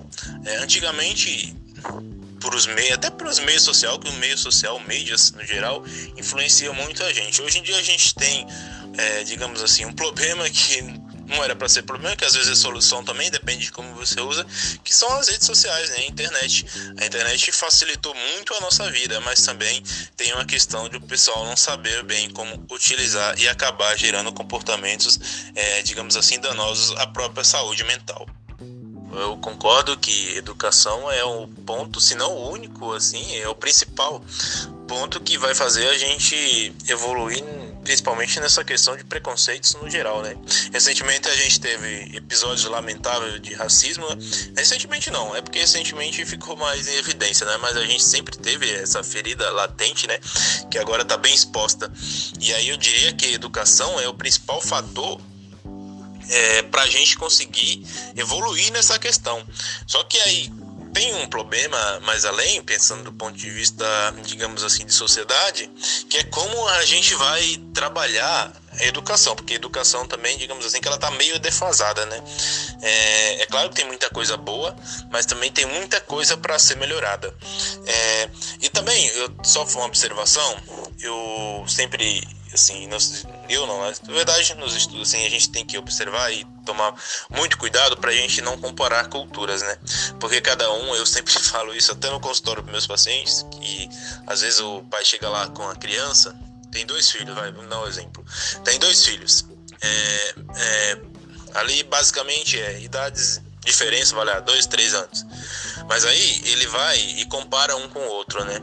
É, 0.44 0.56
antigamente 0.58 1.56
por 2.40 2.54
os 2.54 2.66
meios, 2.66 2.92
até 2.92 3.10
pelos 3.10 3.38
meios 3.38 3.62
sociais, 3.62 3.98
que 3.98 4.08
o 4.08 4.12
meio 4.14 4.36
social, 4.36 4.80
mídias 4.80 5.32
no 5.32 5.44
geral, 5.44 5.84
influencia 6.16 6.72
muito 6.72 7.02
a 7.04 7.12
gente. 7.12 7.40
Hoje 7.42 7.58
em 7.58 7.62
dia 7.62 7.76
a 7.76 7.82
gente 7.82 8.14
tem, 8.14 8.46
é, 8.96 9.22
digamos 9.24 9.62
assim, 9.62 9.84
um 9.84 9.92
problema 9.92 10.48
que 10.48 10.82
não 11.30 11.42
era 11.42 11.54
para 11.56 11.68
ser 11.68 11.82
problema, 11.82 12.16
que 12.16 12.24
às 12.24 12.34
vezes 12.34 12.50
é 12.50 12.54
solução 12.54 13.04
também, 13.04 13.30
depende 13.30 13.66
de 13.66 13.72
como 13.72 13.94
você 13.94 14.20
usa, 14.20 14.44
que 14.84 14.94
são 14.94 15.10
as 15.14 15.28
redes 15.28 15.46
sociais, 15.46 15.88
né? 15.90 15.96
A 15.98 16.06
internet. 16.06 16.66
A 16.98 17.06
internet 17.06 17.52
facilitou 17.52 18.14
muito 18.14 18.52
a 18.54 18.60
nossa 18.60 18.90
vida, 18.90 19.20
mas 19.20 19.42
também 19.42 19.82
tem 20.16 20.32
uma 20.32 20.44
questão 20.44 20.88
de 20.88 20.96
o 20.96 21.00
pessoal 21.00 21.44
não 21.44 21.56
saber 21.56 22.02
bem 22.02 22.28
como 22.30 22.66
utilizar 22.70 23.38
e 23.38 23.48
acabar 23.48 23.96
gerando 23.96 24.32
comportamentos, 24.32 25.18
é, 25.54 25.82
digamos 25.82 26.16
assim, 26.16 26.38
danosos 26.40 26.96
à 26.98 27.06
própria 27.06 27.44
saúde 27.44 27.84
mental. 27.84 28.26
Eu 29.12 29.36
concordo 29.38 29.96
que 29.96 30.36
educação 30.36 31.10
é 31.10 31.24
um 31.24 31.48
ponto, 31.48 32.00
se 32.00 32.14
não 32.14 32.32
o 32.32 32.50
único, 32.50 32.92
assim, 32.92 33.36
é 33.36 33.48
o 33.48 33.54
principal 33.54 34.22
ponto 34.86 35.20
que 35.20 35.36
vai 35.36 35.54
fazer 35.54 35.88
a 35.88 35.98
gente 35.98 36.72
evoluir 36.88 37.44
principalmente 37.82 38.38
nessa 38.40 38.64
questão 38.64 38.96
de 38.96 39.04
preconceitos 39.04 39.74
no 39.74 39.88
geral, 39.88 40.22
né? 40.22 40.36
Recentemente 40.72 41.28
a 41.28 41.34
gente 41.34 41.60
teve 41.60 42.16
episódios 42.16 42.64
lamentáveis 42.64 43.40
de 43.40 43.54
racismo. 43.54 44.06
Recentemente 44.56 45.10
não, 45.10 45.34
é 45.34 45.40
porque 45.40 45.58
recentemente 45.58 46.24
ficou 46.24 46.56
mais 46.56 46.86
em 46.86 46.96
evidência, 46.96 47.46
né? 47.46 47.56
Mas 47.60 47.76
a 47.76 47.84
gente 47.84 48.02
sempre 48.02 48.36
teve 48.36 48.70
essa 48.74 49.02
ferida 49.02 49.50
latente, 49.50 50.06
né? 50.06 50.18
Que 50.70 50.78
agora 50.78 51.02
está 51.02 51.16
bem 51.16 51.34
exposta. 51.34 51.90
E 52.40 52.52
aí 52.54 52.68
eu 52.68 52.76
diria 52.76 53.12
que 53.12 53.32
educação 53.32 53.98
é 54.00 54.08
o 54.08 54.14
principal 54.14 54.60
fator 54.60 55.20
é, 56.30 56.62
para 56.62 56.82
a 56.82 56.86
gente 56.86 57.16
conseguir 57.16 57.84
evoluir 58.16 58.72
nessa 58.72 58.98
questão. 58.98 59.44
Só 59.86 60.02
que 60.04 60.18
aí 60.20 60.50
tem 60.92 61.14
um 61.14 61.26
problema 61.26 62.00
mais 62.00 62.24
além, 62.24 62.62
pensando 62.62 63.04
do 63.04 63.12
ponto 63.12 63.36
de 63.36 63.50
vista, 63.50 63.84
digamos 64.24 64.62
assim, 64.62 64.84
de 64.84 64.92
sociedade, 64.92 65.70
que 66.08 66.18
é 66.18 66.24
como 66.24 66.68
a 66.68 66.84
gente 66.84 67.14
vai 67.14 67.56
trabalhar 67.72 68.52
a 68.72 68.84
educação, 68.84 69.34
porque 69.34 69.54
a 69.54 69.56
educação 69.56 70.06
também, 70.06 70.36
digamos 70.38 70.64
assim, 70.64 70.80
que 70.80 70.86
ela 70.86 70.96
está 70.96 71.10
meio 71.10 71.38
defasada, 71.38 72.06
né? 72.06 72.22
É, 72.82 73.42
é, 73.42 73.46
claro 73.46 73.68
que 73.68 73.76
tem 73.76 73.86
muita 73.86 74.08
coisa 74.10 74.36
boa, 74.36 74.74
mas 75.10 75.26
também 75.26 75.50
tem 75.50 75.66
muita 75.66 76.00
coisa 76.00 76.36
para 76.36 76.58
ser 76.58 76.76
melhorada. 76.76 77.34
É, 77.86 78.30
e 78.62 78.68
também, 78.68 79.06
eu, 79.08 79.32
só 79.42 79.64
uma 79.64 79.86
observação, 79.86 80.56
eu 81.00 81.64
sempre 81.68 82.22
assim, 82.52 82.88
eu 83.48 83.66
não, 83.66 83.78
mas 83.78 84.00
na 84.00 84.12
verdade 84.12 84.54
nos 84.54 84.74
estudos 84.74 85.08
assim, 85.08 85.24
a 85.24 85.30
gente 85.30 85.50
tem 85.50 85.64
que 85.64 85.78
observar 85.78 86.32
e 86.32 86.44
tomar 86.64 86.94
muito 87.30 87.56
cuidado 87.58 87.96
para 87.96 88.10
a 88.10 88.14
gente 88.14 88.40
não 88.40 88.58
comparar 88.58 89.08
culturas, 89.08 89.62
né? 89.62 89.78
Porque 90.18 90.40
cada 90.40 90.72
um, 90.72 90.94
eu 90.94 91.06
sempre 91.06 91.32
falo 91.40 91.74
isso 91.74 91.92
até 91.92 92.10
no 92.10 92.20
consultório 92.20 92.62
para 92.62 92.72
meus 92.72 92.86
pacientes, 92.86 93.44
que 93.60 93.88
às 94.26 94.40
vezes 94.40 94.60
o 94.60 94.82
pai 94.82 95.04
chega 95.04 95.28
lá 95.28 95.48
com 95.48 95.68
a 95.68 95.76
criança, 95.76 96.36
tem 96.70 96.86
dois 96.86 97.10
filhos, 97.10 97.34
vai, 97.34 97.50
vamos 97.52 97.70
dar 97.70 97.80
um 97.80 97.86
exemplo, 97.86 98.24
tem 98.64 98.78
dois 98.78 99.04
filhos, 99.04 99.46
é, 99.80 100.34
é, 100.56 100.98
ali 101.54 101.82
basicamente 101.84 102.60
é 102.60 102.80
idades 102.80 103.40
diferença, 103.64 104.14
vale 104.14 104.30
lá, 104.30 104.40
dois, 104.40 104.66
três 104.66 104.94
anos, 104.94 105.26
mas 105.88 106.04
aí 106.04 106.42
ele 106.46 106.66
vai 106.66 106.98
e 106.98 107.24
compara 107.26 107.76
um 107.76 107.88
com 107.88 107.98
o 107.98 108.08
outro, 108.08 108.44
né? 108.44 108.60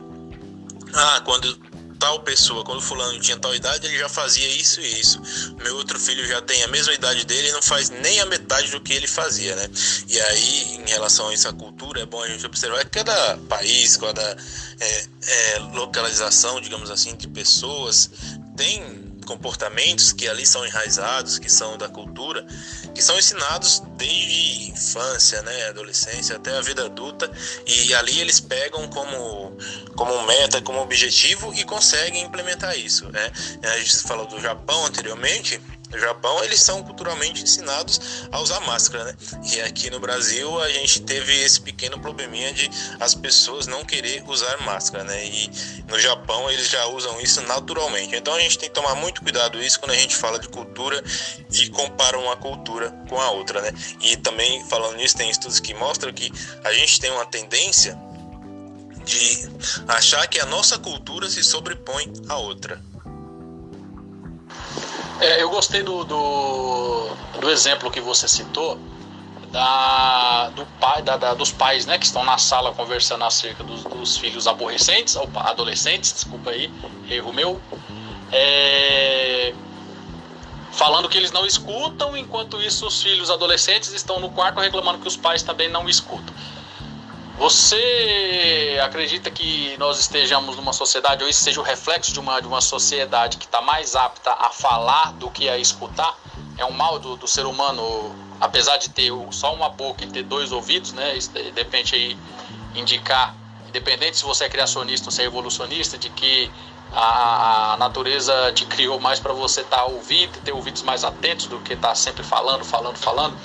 Ah, 0.93 1.21
quando 1.23 1.66
tal 1.99 2.19
pessoa, 2.21 2.63
quando 2.63 2.81
fulano 2.81 3.19
tinha 3.19 3.37
tal 3.37 3.53
idade, 3.53 3.87
ele 3.87 3.97
já 3.97 4.09
fazia 4.09 4.47
isso 4.47 4.79
e 4.81 4.99
isso. 4.99 5.21
Meu 5.63 5.75
outro 5.75 5.99
filho 5.99 6.25
já 6.27 6.41
tem 6.41 6.63
a 6.63 6.67
mesma 6.67 6.93
idade 6.93 7.25
dele 7.25 7.49
e 7.49 7.51
não 7.51 7.61
faz 7.61 7.89
nem 7.89 8.19
a 8.19 8.25
metade 8.25 8.71
do 8.71 8.79
que 8.81 8.93
ele 8.93 9.07
fazia, 9.07 9.55
né? 9.55 9.69
E 10.07 10.19
aí, 10.19 10.75
em 10.75 10.89
relação 10.89 11.29
a 11.29 11.33
essa 11.33 11.51
cultura, 11.53 12.01
é 12.01 12.05
bom 12.05 12.21
a 12.21 12.27
gente 12.27 12.45
observar 12.45 12.83
que 12.85 12.91
cada 12.91 13.37
país, 13.49 13.97
cada 13.97 14.37
é, 14.79 15.05
é, 15.27 15.59
localização, 15.73 16.61
digamos 16.61 16.89
assim, 16.89 17.15
de 17.15 17.27
pessoas 17.27 18.09
tem 18.55 19.06
comportamentos 19.27 20.13
que 20.13 20.27
ali 20.27 20.45
são 20.45 20.65
enraizados, 20.65 21.37
que 21.37 21.51
são 21.51 21.77
da 21.77 21.89
cultura, 21.89 22.43
que 22.95 23.03
são 23.03 23.19
ensinados 23.19 23.83
desde 23.97 24.71
infância, 24.71 25.41
né, 25.43 25.67
adolescência 25.67 26.37
até 26.37 26.57
a 26.57 26.61
vida 26.61 26.85
adulta, 26.85 27.29
e 27.65 27.93
ali 27.93 28.19
eles 28.19 28.39
pegam 28.39 28.87
como 28.87 29.55
como 29.95 30.21
meta, 30.27 30.61
como 30.61 30.79
objetivo 30.79 31.51
e 31.55 31.63
conseguem 31.63 32.23
implementar 32.23 32.77
isso, 32.77 33.11
né? 33.11 33.31
A 33.63 33.77
gente 33.79 33.97
falou 34.03 34.27
do 34.27 34.39
Japão 34.39 34.85
anteriormente, 34.85 35.59
no 35.89 35.97
Japão, 35.97 36.43
eles 36.43 36.61
são 36.61 36.83
culturalmente 36.83 37.43
ensinados 37.43 38.27
a 38.31 38.39
usar 38.41 38.59
máscara, 38.61 39.05
né? 39.05 39.15
E 39.53 39.61
aqui 39.61 39.89
no 39.89 39.99
Brasil 39.99 40.61
a 40.61 40.69
gente 40.69 41.01
teve 41.01 41.33
esse 41.41 41.61
pequeno 41.61 41.97
probleminha 41.99 42.51
de 42.51 42.69
as 42.99 43.15
pessoas 43.15 43.67
não 43.67 43.85
querer 43.85 44.21
usar 44.27 44.57
máscara, 44.61 45.05
né? 45.05 45.25
E 45.25 45.49
no 45.87 45.97
Japão 45.97 46.49
eles 46.49 46.69
já 46.69 46.85
usam 46.87 47.19
isso 47.21 47.41
naturalmente. 47.41 48.15
Então 48.15 48.33
a 48.33 48.39
gente 48.39 48.57
tem 48.57 48.67
que 48.67 48.75
tomar 48.75 48.95
muito 48.95 49.21
cuidado 49.21 49.61
isso 49.61 49.79
quando 49.79 49.91
a 49.91 49.95
gente 49.95 50.15
fala 50.15 50.37
de 50.37 50.49
cultura 50.49 51.01
e 51.53 51.69
compara 51.69 52.19
uma 52.19 52.35
cultura 52.35 52.91
com 53.07 53.19
a 53.21 53.31
outra, 53.31 53.61
né? 53.61 53.71
E 54.01 54.17
também 54.17 54.63
falando 54.67 54.97
nisso 54.97 55.15
tem 55.15 55.29
estudos 55.29 55.59
que 55.59 55.73
mostram 55.73 56.11
que 56.11 56.31
a 56.65 56.73
gente 56.73 56.99
tem 56.99 57.11
uma 57.11 57.25
tendência 57.25 57.97
de 59.05 59.49
achar 59.87 60.27
que 60.27 60.37
a 60.37 60.45
nossa 60.45 60.77
cultura 60.77 61.29
se 61.29 61.41
sobrepõe 61.41 62.11
à 62.27 62.35
outra. 62.35 62.81
É, 65.19 65.41
eu 65.41 65.49
gostei 65.49 65.81
do, 65.81 66.03
do, 66.03 67.09
do, 67.39 67.49
exemplo 67.49 67.89
que 67.89 67.99
você 67.99 68.27
citou 68.27 68.77
da, 69.51 70.49
do 70.49 70.65
pai, 70.79 71.01
da, 71.01 71.17
da, 71.17 71.33
dos 71.33 71.51
pais 71.51 71.87
né, 71.87 71.97
que 71.97 72.05
estão 72.05 72.23
na 72.23 72.37
sala 72.37 72.71
conversando 72.73 73.23
acerca 73.23 73.63
dos, 73.63 73.83
dos 73.83 74.17
filhos 74.17 74.47
aborrecentes, 74.47 75.15
ou 75.15 75.27
adolescentes, 75.35 76.13
desculpa 76.13 76.51
aí, 76.51 76.71
erro 77.09 77.33
meu, 77.33 77.59
é, 78.31 79.53
falando 80.71 81.09
que 81.09 81.17
eles 81.17 81.31
não 81.31 81.47
escutam, 81.47 82.15
enquanto 82.15 82.61
isso 82.61 82.85
os 82.85 83.01
filhos 83.01 83.31
adolescentes 83.31 83.91
estão 83.93 84.19
no 84.19 84.29
quarto 84.29 84.59
reclamando 84.59 84.99
que 84.99 85.07
os 85.07 85.17
pais 85.17 85.41
também 85.41 85.67
não 85.67 85.89
escutam. 85.89 86.33
Você 87.37 88.79
acredita 88.83 89.29
que 89.29 89.77
nós 89.77 89.99
estejamos 89.99 90.55
numa 90.55 90.73
sociedade, 90.73 91.23
ou 91.23 91.29
isso 91.29 91.43
seja 91.43 91.61
o 91.61 91.63
reflexo 91.63 92.11
de 92.11 92.19
uma, 92.19 92.41
de 92.41 92.47
uma 92.47 92.61
sociedade 92.61 93.37
que 93.37 93.45
está 93.45 93.61
mais 93.61 93.95
apta 93.95 94.31
a 94.31 94.49
falar 94.49 95.13
do 95.13 95.29
que 95.29 95.47
a 95.47 95.55
escutar? 95.55 96.17
É 96.57 96.65
um 96.65 96.71
mal 96.71 96.97
do, 96.97 97.15
do 97.15 97.27
ser 97.27 97.45
humano, 97.45 98.15
apesar 98.41 98.77
de 98.77 98.89
ter 98.89 99.11
só 99.29 99.53
uma 99.53 99.69
boca 99.69 100.03
e 100.03 100.07
ter 100.07 100.23
dois 100.23 100.51
ouvidos, 100.51 100.93
né? 100.93 101.15
Isso 101.15 101.29
depende 101.53 101.93
aí 101.93 102.17
indicar, 102.73 103.35
independente 103.67 104.17
se 104.17 104.23
você 104.23 104.45
é 104.45 104.49
criacionista 104.49 105.09
ou 105.09 105.11
se 105.11 105.21
é 105.21 105.25
evolucionista, 105.25 105.95
de 105.95 106.09
que 106.09 106.51
a, 106.91 107.73
a 107.73 107.77
natureza 107.77 108.51
te 108.53 108.65
criou 108.65 108.99
mais 108.99 109.19
para 109.19 109.33
você 109.33 109.61
estar 109.61 109.77
tá 109.77 109.85
ouvindo, 109.85 110.41
ter 110.43 110.53
ouvidos 110.53 110.81
mais 110.81 111.03
atentos 111.03 111.45
do 111.45 111.59
que 111.59 111.73
estar 111.73 111.89
tá 111.89 111.95
sempre 111.95 112.23
falando, 112.23 112.65
falando, 112.65 112.97
falando 112.97 113.37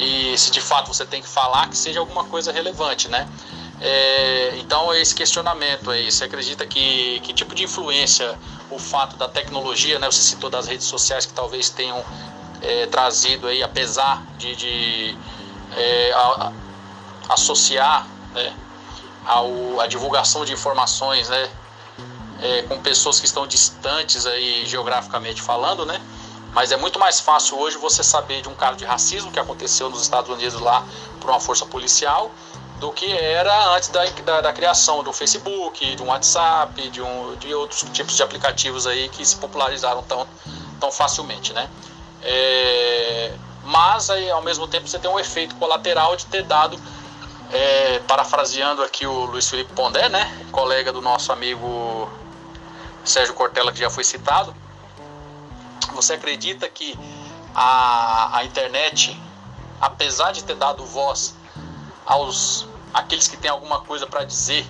e 0.00 0.38
se 0.38 0.50
de 0.50 0.60
fato 0.62 0.88
você 0.88 1.04
tem 1.04 1.20
que 1.20 1.28
falar, 1.28 1.68
que 1.68 1.76
seja 1.76 2.00
alguma 2.00 2.24
coisa 2.24 2.50
relevante, 2.50 3.08
né? 3.08 3.28
É, 3.82 4.56
então, 4.56 4.94
esse 4.94 5.14
questionamento 5.14 5.90
aí, 5.90 6.10
você 6.10 6.24
acredita 6.24 6.66
que 6.66 7.20
que 7.20 7.32
tipo 7.34 7.54
de 7.54 7.64
influência 7.64 8.38
o 8.70 8.78
fato 8.78 9.16
da 9.16 9.28
tecnologia, 9.28 9.98
né? 9.98 10.10
Você 10.10 10.22
citou 10.22 10.48
das 10.48 10.66
redes 10.66 10.86
sociais 10.86 11.26
que 11.26 11.32
talvez 11.34 11.68
tenham 11.68 12.02
é, 12.62 12.86
trazido 12.86 13.46
aí, 13.46 13.62
apesar 13.62 14.22
de, 14.38 14.56
de 14.56 15.18
é, 15.76 16.12
a, 16.12 16.52
a, 17.28 17.34
associar 17.34 18.06
né, 18.34 18.54
ao, 19.26 19.80
a 19.80 19.86
divulgação 19.86 20.44
de 20.44 20.52
informações, 20.52 21.28
né? 21.28 21.48
É, 22.42 22.62
com 22.62 22.80
pessoas 22.80 23.20
que 23.20 23.26
estão 23.26 23.46
distantes 23.46 24.24
aí 24.24 24.64
geograficamente 24.64 25.42
falando, 25.42 25.84
né? 25.84 26.00
Mas 26.52 26.72
é 26.72 26.76
muito 26.76 26.98
mais 26.98 27.20
fácil 27.20 27.58
hoje 27.58 27.76
você 27.78 28.02
saber 28.02 28.42
de 28.42 28.48
um 28.48 28.54
caso 28.54 28.76
de 28.76 28.84
racismo 28.84 29.30
que 29.30 29.38
aconteceu 29.38 29.88
nos 29.88 30.02
Estados 30.02 30.30
Unidos 30.30 30.60
lá 30.60 30.84
por 31.20 31.30
uma 31.30 31.40
força 31.40 31.64
policial 31.64 32.30
do 32.80 32.90
que 32.90 33.12
era 33.12 33.74
antes 33.74 33.90
da, 33.90 34.04
da, 34.06 34.40
da, 34.40 34.52
criação 34.52 35.04
do 35.04 35.12
Facebook, 35.12 35.94
de 35.94 36.02
um 36.02 36.06
WhatsApp, 36.06 36.88
de, 36.88 37.02
um, 37.02 37.36
de 37.36 37.54
outros 37.54 37.84
tipos 37.92 38.16
de 38.16 38.22
aplicativos 38.22 38.86
aí 38.86 39.08
que 39.10 39.24
se 39.24 39.36
popularizaram 39.36 40.02
tão, 40.02 40.26
tão 40.80 40.90
facilmente, 40.90 41.52
né? 41.52 41.68
É, 42.22 43.32
mas 43.64 44.08
aí, 44.08 44.30
ao 44.30 44.42
mesmo 44.42 44.66
tempo 44.66 44.88
você 44.88 44.98
tem 44.98 45.10
um 45.10 45.18
efeito 45.18 45.54
colateral 45.56 46.16
de 46.16 46.24
ter 46.26 46.42
dado, 46.42 46.80
é, 47.52 47.98
parafraseando 48.08 48.82
aqui 48.82 49.06
o 49.06 49.26
Luiz 49.26 49.48
Felipe 49.48 49.72
Pondé, 49.74 50.08
né? 50.08 50.46
Colega 50.50 50.90
do 50.90 51.02
nosso 51.02 51.32
amigo 51.32 52.10
Sérgio 53.04 53.34
Cortella 53.34 53.72
que 53.72 53.78
já 53.78 53.90
foi 53.90 54.04
citado, 54.04 54.54
você 55.94 56.14
acredita 56.14 56.68
que 56.68 56.98
a, 57.54 58.38
a 58.38 58.44
internet, 58.44 59.20
apesar 59.80 60.32
de 60.32 60.44
ter 60.44 60.56
dado 60.56 60.84
voz 60.84 61.34
aos 62.06 62.66
aqueles 62.92 63.28
que 63.28 63.36
têm 63.36 63.50
alguma 63.50 63.80
coisa 63.80 64.06
para 64.06 64.24
dizer, 64.24 64.66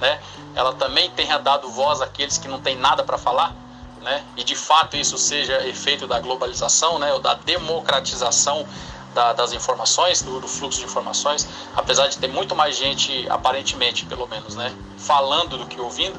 né, 0.00 0.20
ela 0.54 0.74
também 0.74 1.10
tenha 1.10 1.38
dado 1.38 1.68
voz 1.70 2.00
àqueles 2.00 2.38
que 2.38 2.48
não 2.48 2.60
têm 2.60 2.76
nada 2.76 3.02
para 3.02 3.16
falar? 3.16 3.54
Né? 4.00 4.24
E 4.36 4.42
de 4.42 4.56
fato 4.56 4.96
isso 4.96 5.16
seja 5.16 5.66
efeito 5.66 6.06
da 6.06 6.18
globalização, 6.18 6.98
né, 6.98 7.12
ou 7.12 7.20
da 7.20 7.34
democratização 7.34 8.66
da, 9.14 9.32
das 9.32 9.52
informações, 9.52 10.22
do, 10.22 10.40
do, 10.40 10.48
fluxo 10.48 10.80
de 10.80 10.86
informações, 10.86 11.48
apesar 11.76 12.08
de 12.08 12.18
ter 12.18 12.28
muito 12.28 12.56
mais 12.56 12.76
gente, 12.76 13.26
aparentemente, 13.28 14.04
pelo 14.06 14.26
menos, 14.26 14.54
né, 14.56 14.74
falando 14.98 15.56
do 15.58 15.66
que 15.66 15.80
ouvindo, 15.80 16.18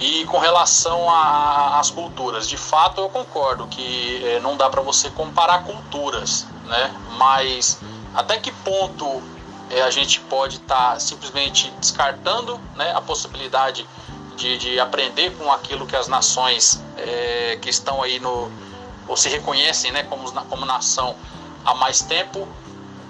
e 0.00 0.24
com 0.24 0.38
relação 0.38 1.08
às 1.10 1.90
culturas, 1.90 2.48
de 2.48 2.56
fato 2.56 3.02
eu 3.02 3.08
concordo 3.10 3.66
que 3.66 4.24
é, 4.24 4.40
não 4.40 4.56
dá 4.56 4.70
para 4.70 4.80
você 4.80 5.10
comparar 5.10 5.62
culturas, 5.64 6.46
né? 6.64 6.94
Mas 7.18 7.78
até 8.14 8.38
que 8.38 8.50
ponto 8.50 9.22
é, 9.68 9.82
a 9.82 9.90
gente 9.90 10.18
pode 10.20 10.56
estar 10.56 10.94
tá 10.94 11.00
simplesmente 11.00 11.70
descartando 11.78 12.58
né, 12.74 12.92
a 12.96 13.00
possibilidade 13.02 13.86
de, 14.36 14.56
de, 14.56 14.80
aprender 14.80 15.36
com 15.36 15.52
aquilo 15.52 15.86
que 15.86 15.94
as 15.94 16.08
nações 16.08 16.82
é, 16.96 17.58
que 17.60 17.68
estão 17.68 18.02
aí 18.02 18.18
no 18.18 18.50
ou 19.06 19.16
se 19.16 19.28
reconhecem 19.28 19.92
né, 19.92 20.04
como, 20.04 20.32
como 20.32 20.64
nação 20.64 21.14
há 21.64 21.74
mais 21.74 22.00
tempo 22.00 22.48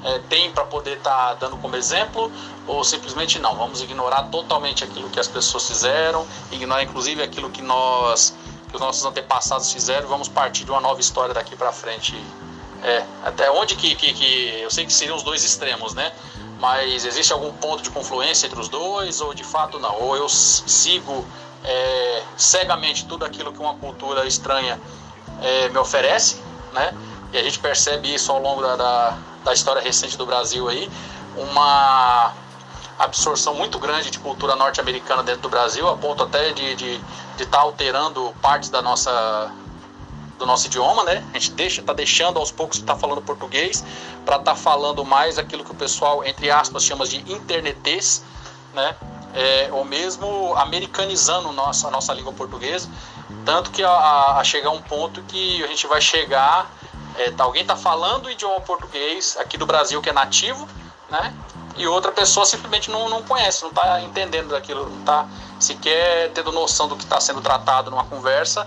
é, 0.04 0.18
tem 0.28 0.50
para 0.52 0.64
poder 0.64 0.98
estar 0.98 1.10
tá 1.10 1.34
dando 1.34 1.56
como 1.58 1.76
exemplo, 1.76 2.30
ou 2.66 2.82
simplesmente 2.84 3.38
não, 3.38 3.56
vamos 3.56 3.82
ignorar 3.82 4.24
totalmente 4.24 4.84
aquilo 4.84 5.10
que 5.10 5.20
as 5.20 5.28
pessoas 5.28 5.66
fizeram, 5.66 6.26
ignorar 6.50 6.82
inclusive 6.82 7.22
aquilo 7.22 7.50
que 7.50 7.62
nós, 7.62 8.34
que 8.68 8.74
os 8.74 8.80
nossos 8.80 9.04
antepassados 9.04 9.72
fizeram, 9.72 10.08
vamos 10.08 10.28
partir 10.28 10.64
de 10.64 10.70
uma 10.70 10.80
nova 10.80 11.00
história 11.00 11.34
daqui 11.34 11.56
para 11.56 11.72
frente. 11.72 12.14
É, 12.82 13.04
até 13.24 13.50
onde 13.50 13.76
que, 13.76 13.94
que, 13.94 14.14
que, 14.14 14.60
eu 14.60 14.70
sei 14.70 14.86
que 14.86 14.92
seriam 14.92 15.16
os 15.16 15.22
dois 15.22 15.44
extremos, 15.44 15.92
né? 15.92 16.12
Mas 16.58 17.04
existe 17.04 17.32
algum 17.32 17.52
ponto 17.52 17.82
de 17.82 17.90
confluência 17.90 18.46
entre 18.46 18.58
os 18.58 18.68
dois 18.68 19.20
ou 19.20 19.34
de 19.34 19.44
fato 19.44 19.78
não? 19.78 20.00
Ou 20.00 20.16
eu 20.16 20.28
sigo 20.28 21.26
é, 21.62 22.22
cegamente 22.38 23.04
tudo 23.06 23.24
aquilo 23.24 23.52
que 23.52 23.58
uma 23.58 23.74
cultura 23.74 24.26
estranha 24.26 24.80
é, 25.42 25.68
me 25.68 25.78
oferece, 25.78 26.40
né? 26.72 26.94
E 27.32 27.38
a 27.38 27.42
gente 27.42 27.58
percebe 27.58 28.14
isso 28.14 28.32
ao 28.32 28.40
longo 28.40 28.62
da, 28.62 28.76
da 28.76 29.18
da 29.44 29.52
história 29.52 29.80
recente 29.80 30.16
do 30.16 30.26
Brasil 30.26 30.68
aí, 30.68 30.90
uma 31.36 32.32
absorção 32.98 33.54
muito 33.54 33.78
grande 33.78 34.10
de 34.10 34.18
cultura 34.18 34.54
norte-americana 34.54 35.22
dentro 35.22 35.42
do 35.42 35.48
Brasil, 35.48 35.88
a 35.88 35.96
ponto 35.96 36.22
até 36.22 36.52
de 36.52 36.64
estar 36.64 36.76
de, 36.76 37.00
de 37.38 37.46
tá 37.46 37.60
alterando 37.60 38.34
partes 38.42 38.68
da 38.68 38.82
nossa 38.82 39.50
do 40.38 40.46
nosso 40.46 40.66
idioma, 40.66 41.04
né? 41.04 41.22
A 41.34 41.38
gente 41.38 41.50
deixa, 41.52 41.82
tá 41.82 41.92
deixando 41.92 42.38
aos 42.38 42.50
poucos 42.50 42.78
de 42.78 42.82
estar 42.82 42.94
tá 42.94 42.98
falando 42.98 43.20
português 43.20 43.84
para 44.24 44.36
estar 44.36 44.52
tá 44.52 44.56
falando 44.56 45.04
mais 45.04 45.38
aquilo 45.38 45.62
que 45.62 45.70
o 45.70 45.74
pessoal, 45.74 46.24
entre 46.24 46.50
aspas, 46.50 46.82
chama 46.82 47.06
de 47.06 47.18
internetês, 47.30 48.24
né? 48.72 48.96
É, 49.34 49.68
ou 49.70 49.84
mesmo 49.84 50.54
americanizando 50.56 51.52
nossa, 51.52 51.88
a 51.88 51.90
nossa 51.90 52.12
língua 52.14 52.32
portuguesa, 52.32 52.88
tanto 53.44 53.70
que 53.70 53.82
a, 53.82 54.38
a 54.38 54.44
chegar 54.44 54.70
um 54.70 54.82
ponto 54.82 55.22
que 55.22 55.62
a 55.62 55.66
gente 55.68 55.86
vai 55.86 56.00
chegar 56.00 56.74
é, 57.16 57.30
tá, 57.30 57.44
alguém 57.44 57.62
está 57.62 57.76
falando 57.76 58.26
o 58.26 58.30
idioma 58.30 58.60
português 58.60 59.36
aqui 59.38 59.56
do 59.56 59.66
Brasil 59.66 60.00
que 60.00 60.10
é 60.10 60.12
nativo, 60.12 60.68
né? 61.10 61.34
E 61.76 61.86
outra 61.86 62.12
pessoa 62.12 62.44
simplesmente 62.44 62.90
não, 62.90 63.08
não 63.08 63.22
conhece, 63.22 63.62
não 63.62 63.70
está 63.70 64.00
entendendo 64.02 64.48
daquilo, 64.48 64.88
não 64.88 65.00
está 65.00 65.26
sequer 65.58 66.30
tendo 66.32 66.52
noção 66.52 66.88
do 66.88 66.96
que 66.96 67.04
está 67.04 67.20
sendo 67.20 67.40
tratado 67.40 67.90
numa 67.90 68.04
conversa, 68.04 68.66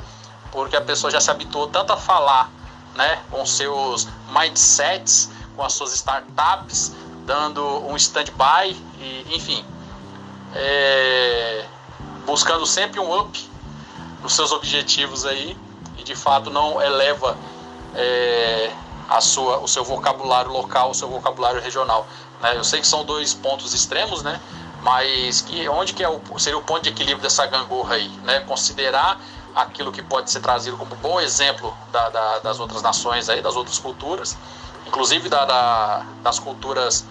porque 0.52 0.76
a 0.76 0.82
pessoa 0.82 1.12
já 1.12 1.20
se 1.20 1.30
habituou 1.30 1.68
tanto 1.68 1.94
a 1.94 1.98
falar, 1.98 2.50
né? 2.96 3.22
Com 3.30 3.46
seus 3.46 4.08
mindsets, 4.30 5.30
com 5.56 5.64
as 5.64 5.74
suas 5.74 5.94
startups, 5.94 6.94
dando 7.26 7.64
um 7.88 7.96
stand-by, 7.96 8.76
e, 9.00 9.36
enfim, 9.36 9.66
é, 10.56 11.66
buscando 12.26 12.66
sempre 12.66 13.00
um 13.00 13.20
up 13.20 13.50
nos 14.22 14.34
seus 14.36 14.52
objetivos 14.52 15.26
aí, 15.26 15.58
e 15.98 16.04
de 16.04 16.16
fato 16.16 16.50
não 16.50 16.82
eleva 16.82 17.38
é, 17.96 18.72
a 19.10 19.22
sua, 19.22 19.60
o 19.60 19.68
seu 19.68 19.84
vocabulário 19.84 20.52
local, 20.52 20.92
o 20.92 20.94
seu 20.94 21.10
vocabulário 21.10 21.62
regional. 21.62 22.08
Né? 22.42 22.58
Eu 22.58 22.64
sei 22.64 22.82
que 22.82 22.88
são 22.88 23.04
dois 23.06 23.34
pontos 23.34 23.74
extremos, 23.74 24.24
né? 24.24 24.40
mas 24.82 25.42
que, 25.42 25.68
onde 25.70 25.94
que 25.94 26.04
é 26.04 26.10
o, 26.10 26.22
seria 26.38 26.58
o 26.58 26.62
ponto 26.62 26.84
de 26.84 26.90
equilíbrio 26.90 27.22
dessa 27.22 27.46
gangorra 27.46 27.96
aí? 27.96 28.10
Né? 28.24 28.40
Considerar 28.42 29.20
aquilo 29.56 29.92
que 29.92 30.02
pode 30.02 30.32
ser 30.32 30.40
trazido 30.40 30.78
como 30.78 30.96
bom 30.96 31.20
exemplo 31.22 31.76
da, 31.92 32.10
da, 32.10 32.40
das 32.40 32.60
outras 32.60 32.82
nações, 32.82 33.30
aí, 33.30 33.42
das 33.42 33.56
outras 33.56 33.78
culturas, 33.78 34.36
inclusive 34.88 35.30
da, 35.30 36.06
das 36.22 36.40
culturas 36.40 37.06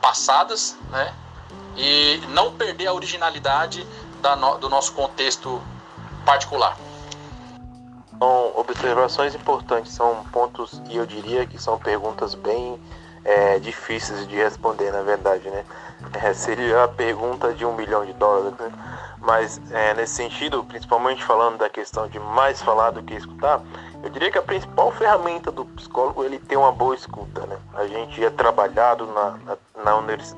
passadas, 0.00 0.76
né? 0.90 1.12
e 1.76 2.20
não 2.28 2.52
perder 2.52 2.86
a 2.88 2.92
originalidade 2.92 3.86
no, 4.22 4.58
do 4.58 4.68
nosso 4.68 4.92
contexto 4.92 5.62
particular. 6.24 6.76
Observações 8.20 9.34
importantes, 9.34 9.92
são 9.92 10.24
pontos 10.32 10.82
e 10.88 10.96
eu 10.96 11.06
diria 11.06 11.46
que 11.46 11.60
são 11.60 11.78
perguntas 11.78 12.34
bem 12.34 12.78
é, 13.24 13.58
difíceis 13.58 14.26
de 14.26 14.36
responder, 14.36 14.92
na 14.92 15.02
verdade, 15.02 15.48
né? 15.50 15.64
É, 16.22 16.32
seria 16.32 16.84
a 16.84 16.88
pergunta 16.88 17.52
de 17.52 17.64
um 17.64 17.74
milhão 17.74 18.06
de 18.06 18.12
dólares, 18.12 18.56
né? 18.58 18.72
Mas 19.20 19.60
é, 19.72 19.94
nesse 19.94 20.14
sentido, 20.14 20.64
principalmente 20.64 21.22
falando 21.24 21.58
da 21.58 21.68
questão 21.68 22.08
de 22.08 22.18
mais 22.20 22.62
falar 22.62 22.90
do 22.90 23.02
que 23.02 23.14
escutar, 23.14 23.60
eu 24.02 24.08
diria 24.10 24.30
que 24.30 24.38
a 24.38 24.42
principal 24.42 24.92
ferramenta 24.92 25.50
do 25.50 25.64
psicólogo 25.64 26.24
ele 26.24 26.38
tem 26.38 26.56
uma 26.56 26.70
boa 26.72 26.94
escuta, 26.94 27.44
né? 27.46 27.58
A 27.74 27.86
gente 27.86 28.24
é 28.24 28.30
trabalhado 28.30 29.06
na, 29.06 29.38
na, 29.44 29.96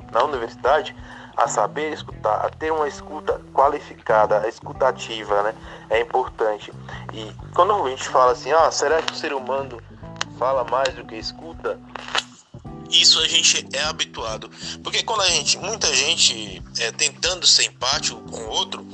na 0.09 0.23
universidade 0.23 0.95
a 1.37 1.47
saber 1.47 1.93
escutar, 1.93 2.45
a 2.45 2.49
ter 2.49 2.71
uma 2.71 2.87
escuta 2.87 3.41
qualificada, 3.53 4.41
a 4.41 4.47
escuta 4.47 4.87
ativa, 4.87 5.43
né? 5.43 5.55
É 5.89 6.01
importante. 6.01 6.71
E 7.13 7.31
quando 7.53 7.73
a 7.73 7.89
gente 7.89 8.07
fala 8.09 8.31
assim, 8.31 8.51
ah, 8.51 8.71
será 8.71 9.01
que 9.01 9.13
o 9.13 9.15
ser 9.15 9.33
humano 9.33 9.81
fala 10.37 10.63
mais 10.65 10.93
do 10.93 11.03
que 11.05 11.15
escuta? 11.15 11.79
Isso 12.91 13.19
a 13.19 13.27
gente 13.27 13.65
é 13.71 13.83
habituado, 13.83 14.51
porque 14.83 15.01
quando 15.01 15.21
a 15.21 15.29
gente, 15.29 15.57
muita 15.57 15.93
gente 15.95 16.61
é, 16.77 16.91
tentando 16.91 17.47
ser 17.47 17.63
empático 17.63 18.19
com 18.29 18.37
o 18.37 18.49
outro, 18.49 18.85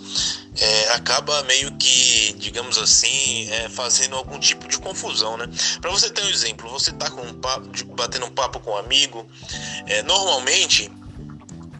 é, 0.59 0.93
acaba 0.93 1.41
meio 1.43 1.71
que, 1.77 2.33
digamos 2.33 2.77
assim, 2.77 3.49
é, 3.49 3.69
fazendo 3.69 4.15
algum 4.15 4.39
tipo 4.39 4.67
de 4.67 4.77
confusão, 4.77 5.35
né? 5.35 5.49
Para 5.81 5.89
você 5.89 6.11
ter 6.11 6.23
um 6.23 6.29
exemplo, 6.29 6.69
você 6.69 6.91
tá 6.91 7.09
com 7.09 7.21
um 7.21 7.33
papo, 7.33 7.67
batendo 7.95 8.27
um 8.27 8.31
papo 8.31 8.59
com 8.59 8.71
um 8.71 8.77
amigo, 8.77 9.27
é, 9.87 10.03
normalmente 10.03 10.91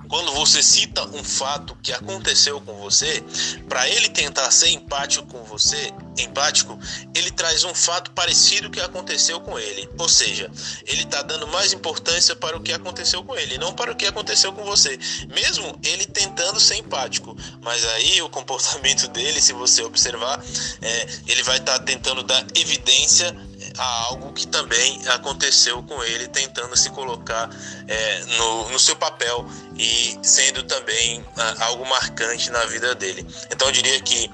quando 0.08 0.34
você 0.34 0.64
cita 0.64 1.06
um 1.10 1.24
fato 1.24 1.78
que 1.82 1.92
aconteceu 1.92 2.60
com 2.62 2.74
você, 2.76 3.24
para 3.68 3.88
ele 3.90 4.10
tentar 4.10 4.50
ser 4.52 4.70
empático 4.70 5.28
com 5.28 5.44
você, 5.44 5.94
empático, 6.18 6.78
ele 7.14 7.32
traz 7.32 7.64
um 7.64 7.74
fato 7.74 8.12
parecido 8.12 8.70
que 8.70 8.80
aconteceu 8.80 9.40
com 9.40 9.60
ele. 9.60 9.90
Ou 9.98 10.10
seja, 10.10 10.50
ele 10.86 11.04
está 11.04 11.22
dando 11.22 11.48
mais 11.48 11.74
importância 11.74 12.36
para 12.36 12.58
o 12.58 12.62
que 12.62 12.74
aconteceu 12.74 13.24
com 13.24 13.36
ele, 13.36 13.58
não 13.58 13.74
para 13.74 13.92
o 13.92 13.96
que 13.96 14.06
aconteceu 14.06 14.52
com 14.54 14.64
você. 14.64 14.98
Mesmo 15.30 15.78
ele 15.84 16.06
tentando 16.06 16.60
ser 16.60 16.76
empático, 16.76 17.36
mas 17.62 17.86
aí 17.86 18.22
o 18.22 18.30
comportamento 18.30 19.08
dele, 19.12 19.42
se 19.42 19.54
você 19.54 19.84
observar, 19.84 20.44
é, 20.82 21.08
ele 21.28 21.44
vai 21.44 21.58
estar 21.58 21.80
tá 21.80 21.84
tentando 21.84 22.24
dar 22.24 22.46
evidência 22.56 23.36
a 23.78 24.04
algo 24.06 24.34
que 24.34 24.48
também 24.48 25.02
aconteceu 25.08 25.82
com 25.84 26.04
ele, 26.04 26.28
tentando 26.28 26.76
se 26.76 26.90
colocar 26.90 27.50
é, 27.88 28.26
no, 28.38 28.70
no 28.70 28.80
seu 28.80 28.96
papel 28.96 29.46
e 29.76 30.18
sendo 30.22 30.64
também 30.64 31.24
ah, 31.38 31.56
algo 31.66 31.86
marcante 31.86 32.50
na 32.50 32.66
vida 32.66 32.96
dele. 32.96 33.26
Então 33.52 33.68
eu 33.68 33.72
diria 33.72 34.00
que 34.02 34.32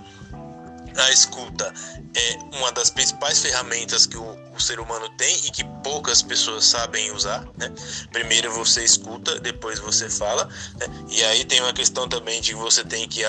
a 0.95 1.12
escuta 1.12 1.73
é 2.15 2.58
uma 2.58 2.71
das 2.71 2.89
principais 2.89 3.39
ferramentas 3.39 4.06
que 4.06 4.17
o, 4.17 4.38
o 4.56 4.60
ser 4.60 4.79
humano 4.79 5.10
tem 5.17 5.36
e 5.45 5.51
que 5.51 5.63
poucas 5.84 6.21
pessoas 6.21 6.65
sabem 6.65 7.12
usar. 7.12 7.43
Né? 7.58 7.71
Primeiro 8.12 8.51
você 8.53 8.84
escuta, 8.84 9.39
depois 9.39 9.79
você 9.79 10.10
fala. 10.10 10.47
Né? 10.77 10.88
E 11.10 11.23
aí 11.23 11.43
tem 11.43 11.60
uma 11.62 11.73
questão 11.73 12.08
também 12.08 12.39
de 12.41 12.53
você 12.53 12.84
tem 12.84 13.08
que, 13.08 13.23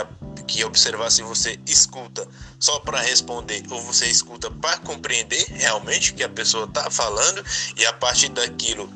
que 0.47 0.65
observar 0.65 1.11
se 1.11 1.23
você 1.23 1.59
escuta 1.67 2.27
só 2.59 2.79
para 2.81 3.01
responder 3.01 3.63
ou 3.71 3.81
você 3.81 4.07
escuta 4.07 4.51
para 4.51 4.79
compreender 4.79 5.45
realmente 5.51 6.13
o 6.13 6.15
que 6.15 6.23
a 6.23 6.29
pessoa 6.29 6.65
está 6.65 6.91
falando 6.91 7.45
e 7.77 7.85
a 7.87 7.93
partir 7.93 8.29
daquilo 8.29 8.89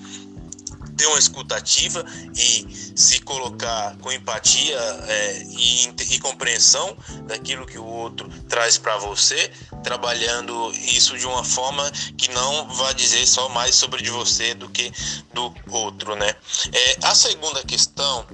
ter 0.99 1.07
uma 1.07 1.19
escutativa 1.19 2.05
e 2.35 2.93
se 2.97 3.21
colocar 3.21 3.97
com 3.99 4.11
empatia 4.11 4.77
é, 5.07 5.43
e, 5.49 5.89
e, 6.11 6.19
compreensão 6.19 6.97
daquilo 7.23 7.65
que 7.65 7.79
o 7.79 7.85
outro 7.85 8.29
traz 8.49 8.77
para 8.77 8.99
você, 8.99 9.51
trabalhando 9.85 10.73
isso 10.73 11.17
de 11.17 11.25
uma 11.25 11.45
forma 11.45 11.89
que 12.17 12.29
não 12.33 12.69
vá 12.75 12.93
dizer 12.93 13.27
só 13.29 13.49
mais 13.49 13.77
sobre 13.77 14.03
de 14.03 14.11
você 14.11 14.55
do 14.55 14.69
que 14.69 14.93
do 15.33 15.55
outro, 15.71 16.17
né? 16.17 16.35
É, 16.73 16.99
a 17.05 17.15
segunda 17.15 17.63
questão, 17.63 18.27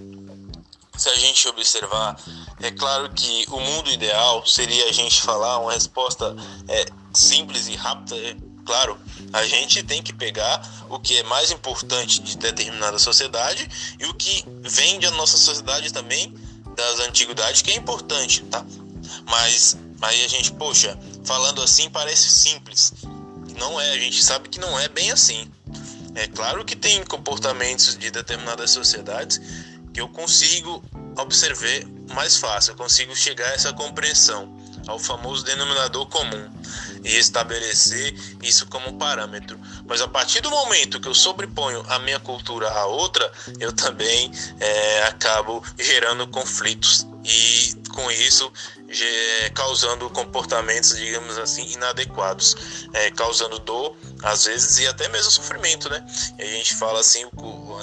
se 0.97 1.09
a 1.09 1.15
gente 1.17 1.49
observar, 1.49 2.17
é 2.61 2.71
claro 2.71 3.11
que 3.13 3.47
o 3.49 3.61
mundo 3.61 3.91
ideal 3.91 4.47
seria 4.47 4.89
a 4.89 4.93
gente 4.93 5.21
falar 5.23 5.59
uma 5.59 5.73
resposta 5.73 6.35
é, 6.69 6.87
simples 7.13 7.69
e 7.69 7.75
rápida 7.75 8.17
Claro, 8.65 8.99
a 9.33 9.45
gente 9.45 9.83
tem 9.83 10.03
que 10.03 10.13
pegar 10.13 10.87
o 10.89 10.99
que 10.99 11.19
é 11.19 11.23
mais 11.25 11.51
importante 11.51 12.21
de 12.21 12.37
determinada 12.39 12.99
sociedade 12.99 13.69
e 14.01 14.07
o 14.07 14.15
que 14.15 14.45
vem 14.63 14.99
da 14.99 15.11
nossa 15.13 15.37
sociedade 15.37 15.93
também, 15.93 16.35
das 16.75 17.01
antiguidades, 17.01 17.61
que 17.61 17.73
é 17.73 17.77
importante, 17.77 18.43
tá? 18.45 18.65
Mas 19.29 19.77
aí 20.01 20.25
a 20.25 20.29
gente, 20.29 20.53
poxa, 20.53 20.99
falando 21.25 21.63
assim 21.63 21.91
parece 21.91 22.31
simples. 22.31 22.95
Não 23.59 23.79
é, 23.79 23.91
a 23.93 23.99
gente 23.99 24.23
sabe 24.25 24.49
que 24.49 24.59
não 24.59 24.79
é 24.79 24.89
bem 24.89 25.13
assim. 25.13 25.51
É 26.15 26.27
claro 26.27 26.65
que 26.65 26.75
tem 26.75 27.05
comportamentos 27.05 27.99
de 27.99 28.11
determinadas 28.11 28.71
sociedades 28.71 29.41
que 29.95 30.01
eu 30.01 30.09
consigo 30.09 30.85
observar 31.17 31.89
mais 32.13 32.37
fácil, 32.37 32.73
eu 32.73 32.77
consigo 32.77 33.15
chegar 33.15 33.47
a 33.47 33.55
essa 33.55 33.73
compreensão 33.73 34.53
ao 34.87 34.99
famoso 34.99 35.45
denominador 35.45 36.07
comum 36.07 36.51
e 37.03 37.17
estabelecer 37.17 38.13
isso 38.43 38.67
como 38.67 38.99
parâmetro. 38.99 39.59
Mas 39.87 40.01
a 40.01 40.09
partir 40.09 40.41
do 40.41 40.51
momento 40.51 41.01
que 41.01 41.09
eu 41.09 41.15
sobreponho 41.15 41.83
a 41.89 41.99
minha 42.01 42.19
cultura 42.19 42.69
à 42.69 42.85
outra, 42.87 43.31
eu 43.61 43.73
também 43.73 44.31
é, 44.61 45.05
acabo 45.05 45.63
gerando 45.79 46.27
conflitos 46.27 47.07
e 47.25 47.75
com 47.89 48.11
isso 48.11 48.53
causando 49.55 50.09
comportamentos, 50.11 50.97
digamos 50.97 51.39
assim, 51.39 51.67
inadequados, 51.73 52.87
é, 52.93 53.11
causando 53.11 53.59
dor 53.59 53.97
às 54.25 54.45
vezes 54.45 54.79
e 54.79 54.87
até 54.87 55.07
mesmo 55.09 55.31
sofrimento, 55.31 55.89
né? 55.91 56.05
E 56.39 56.43
a 56.43 56.47
gente 56.47 56.75
fala 56.75 57.01
assim 57.01 57.25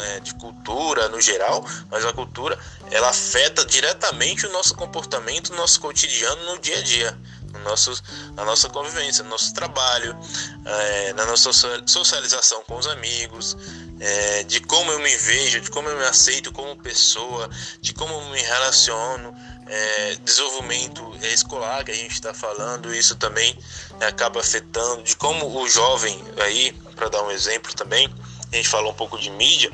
é, 0.08 0.20
de 0.20 0.34
cultura 0.36 1.08
no 1.10 1.22
geral, 1.22 1.64
mas 1.90 2.04
a 2.04 2.12
cultura 2.12 2.58
ela 2.90 3.10
afeta 3.10 3.64
diretamente 3.64 4.46
o 4.48 4.52
nosso 4.52 4.76
comportamento, 4.76 5.54
o 5.54 5.56
nosso 5.56 5.80
cotidiano 5.80 6.44
no 6.46 6.60
dia 6.60 6.80
a 6.80 6.82
dia 6.82 7.18
no 7.54 7.60
nosso, 7.60 7.92
na 8.34 8.46
nossa 8.46 8.70
convivência, 8.70 9.24
no 9.24 9.30
nosso 9.30 9.54
trabalho, 9.54 10.18
é, 10.66 11.14
na 11.14 11.26
nossa 11.26 11.52
socialização 11.86 12.64
com 12.64 12.78
os 12.78 12.88
amigos, 12.88 13.58
é, 14.00 14.44
de 14.44 14.60
como 14.62 14.92
eu 14.92 15.00
me 15.00 15.16
vejo, 15.16 15.62
de 15.62 15.70
como 15.70 15.90
eu 15.90 15.98
me 15.98 16.06
aceito 16.06 16.52
como 16.52 16.76
pessoa, 16.78 17.50
de 17.80 17.94
como 17.94 18.14
eu 18.14 18.22
me 18.30 18.42
relaciono, 18.42 19.36
é, 19.72 20.16
desenvolvimento 20.16 21.16
escolar 21.24 21.86
que 21.86 21.92
a 21.92 21.96
gente 21.96 22.12
está 22.12 22.34
falando, 22.34 22.94
isso 22.94 23.16
também 23.16 23.58
acaba 24.02 24.42
afetando, 24.42 25.02
de 25.02 25.16
como 25.16 25.48
o 25.48 25.70
jovem 25.70 26.22
aí, 26.42 26.74
para 26.96 27.08
dar 27.08 27.24
um 27.24 27.32
exemplo 27.32 27.74
também, 27.74 28.14
a 28.52 28.56
gente 28.58 28.68
falou 28.68 28.92
um 28.92 28.96
pouco 28.96 29.18
de 29.18 29.30
mídia, 29.30 29.72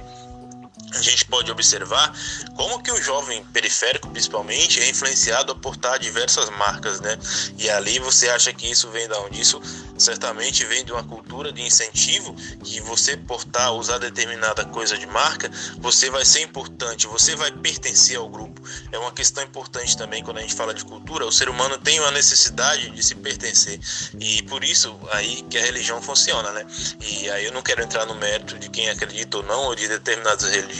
a 0.93 1.02
gente 1.02 1.26
pode 1.26 1.52
observar 1.52 2.13
como 2.56 2.82
que 2.82 2.91
o 2.91 3.02
jovem 3.02 3.43
periférico, 3.45 4.10
principalmente, 4.10 4.82
é 4.82 4.89
influenciado 4.89 5.52
a 5.52 5.56
portar 5.56 6.00
diversas 6.00 6.50
marcas, 6.50 7.02
né? 7.02 7.17
E 7.58 7.69
ali 7.69 8.00
você 8.00 8.30
acha 8.30 8.54
que 8.54 8.69
isso 8.69 8.89
vem 8.89 9.08
da 9.08 9.19
onde? 9.19 9.41
Isso 9.41 9.62
certamente 9.97 10.63
vem 10.65 10.86
de 10.86 10.91
uma 10.91 11.04
cultura 11.04 11.52
de 11.52 11.62
incentivo 11.62 12.34
que 12.63 12.80
você 12.82 13.17
portar, 13.17 13.73
usar 13.73 13.97
determinada 13.97 14.63
coisa 14.65 14.97
de 14.97 15.06
marca, 15.08 15.52
você 15.78 16.10
vai 16.10 16.23
ser 16.23 16.41
importante, 16.41 17.08
você 17.08 17.36
vai 17.36 17.52
pertencer 17.52 18.17
ao 18.17 18.30
grupo. 18.30 18.62
É 18.91 18.97
uma 18.97 19.12
questão 19.12 19.43
importante 19.43 19.97
também 19.97 20.23
quando 20.23 20.38
a 20.38 20.41
gente 20.41 20.56
fala 20.56 20.73
de 20.73 20.86
cultura, 20.86 21.26
o 21.26 21.32
ser 21.32 21.50
humano 21.50 21.78
tem 21.78 22.00
uma 22.00 22.12
necessidade 22.12 22.89
de 22.91 23.04
se 23.04 23.15
pertencer. 23.15 23.80
E 24.19 24.41
por 24.43 24.63
isso 24.63 24.97
aí 25.12 25.43
que 25.50 25.58
a 25.58 25.62
religião 25.62 26.02
funciona, 26.02 26.52
né? 26.52 26.65
E 27.02 27.30
aí 27.30 27.45
eu 27.45 27.52
não 27.52 27.62
quero 27.62 27.84
entrar 27.84 28.06
no 28.06 28.15
mérito 28.15 28.58
de 28.58 28.69
quem 28.69 28.89
acredita 28.89 29.38
ou 29.38 29.43
não, 29.43 29.63
ou 29.63 29.76
de 29.76 29.88
determinadas 29.88 30.50
religiões, 30.50 30.77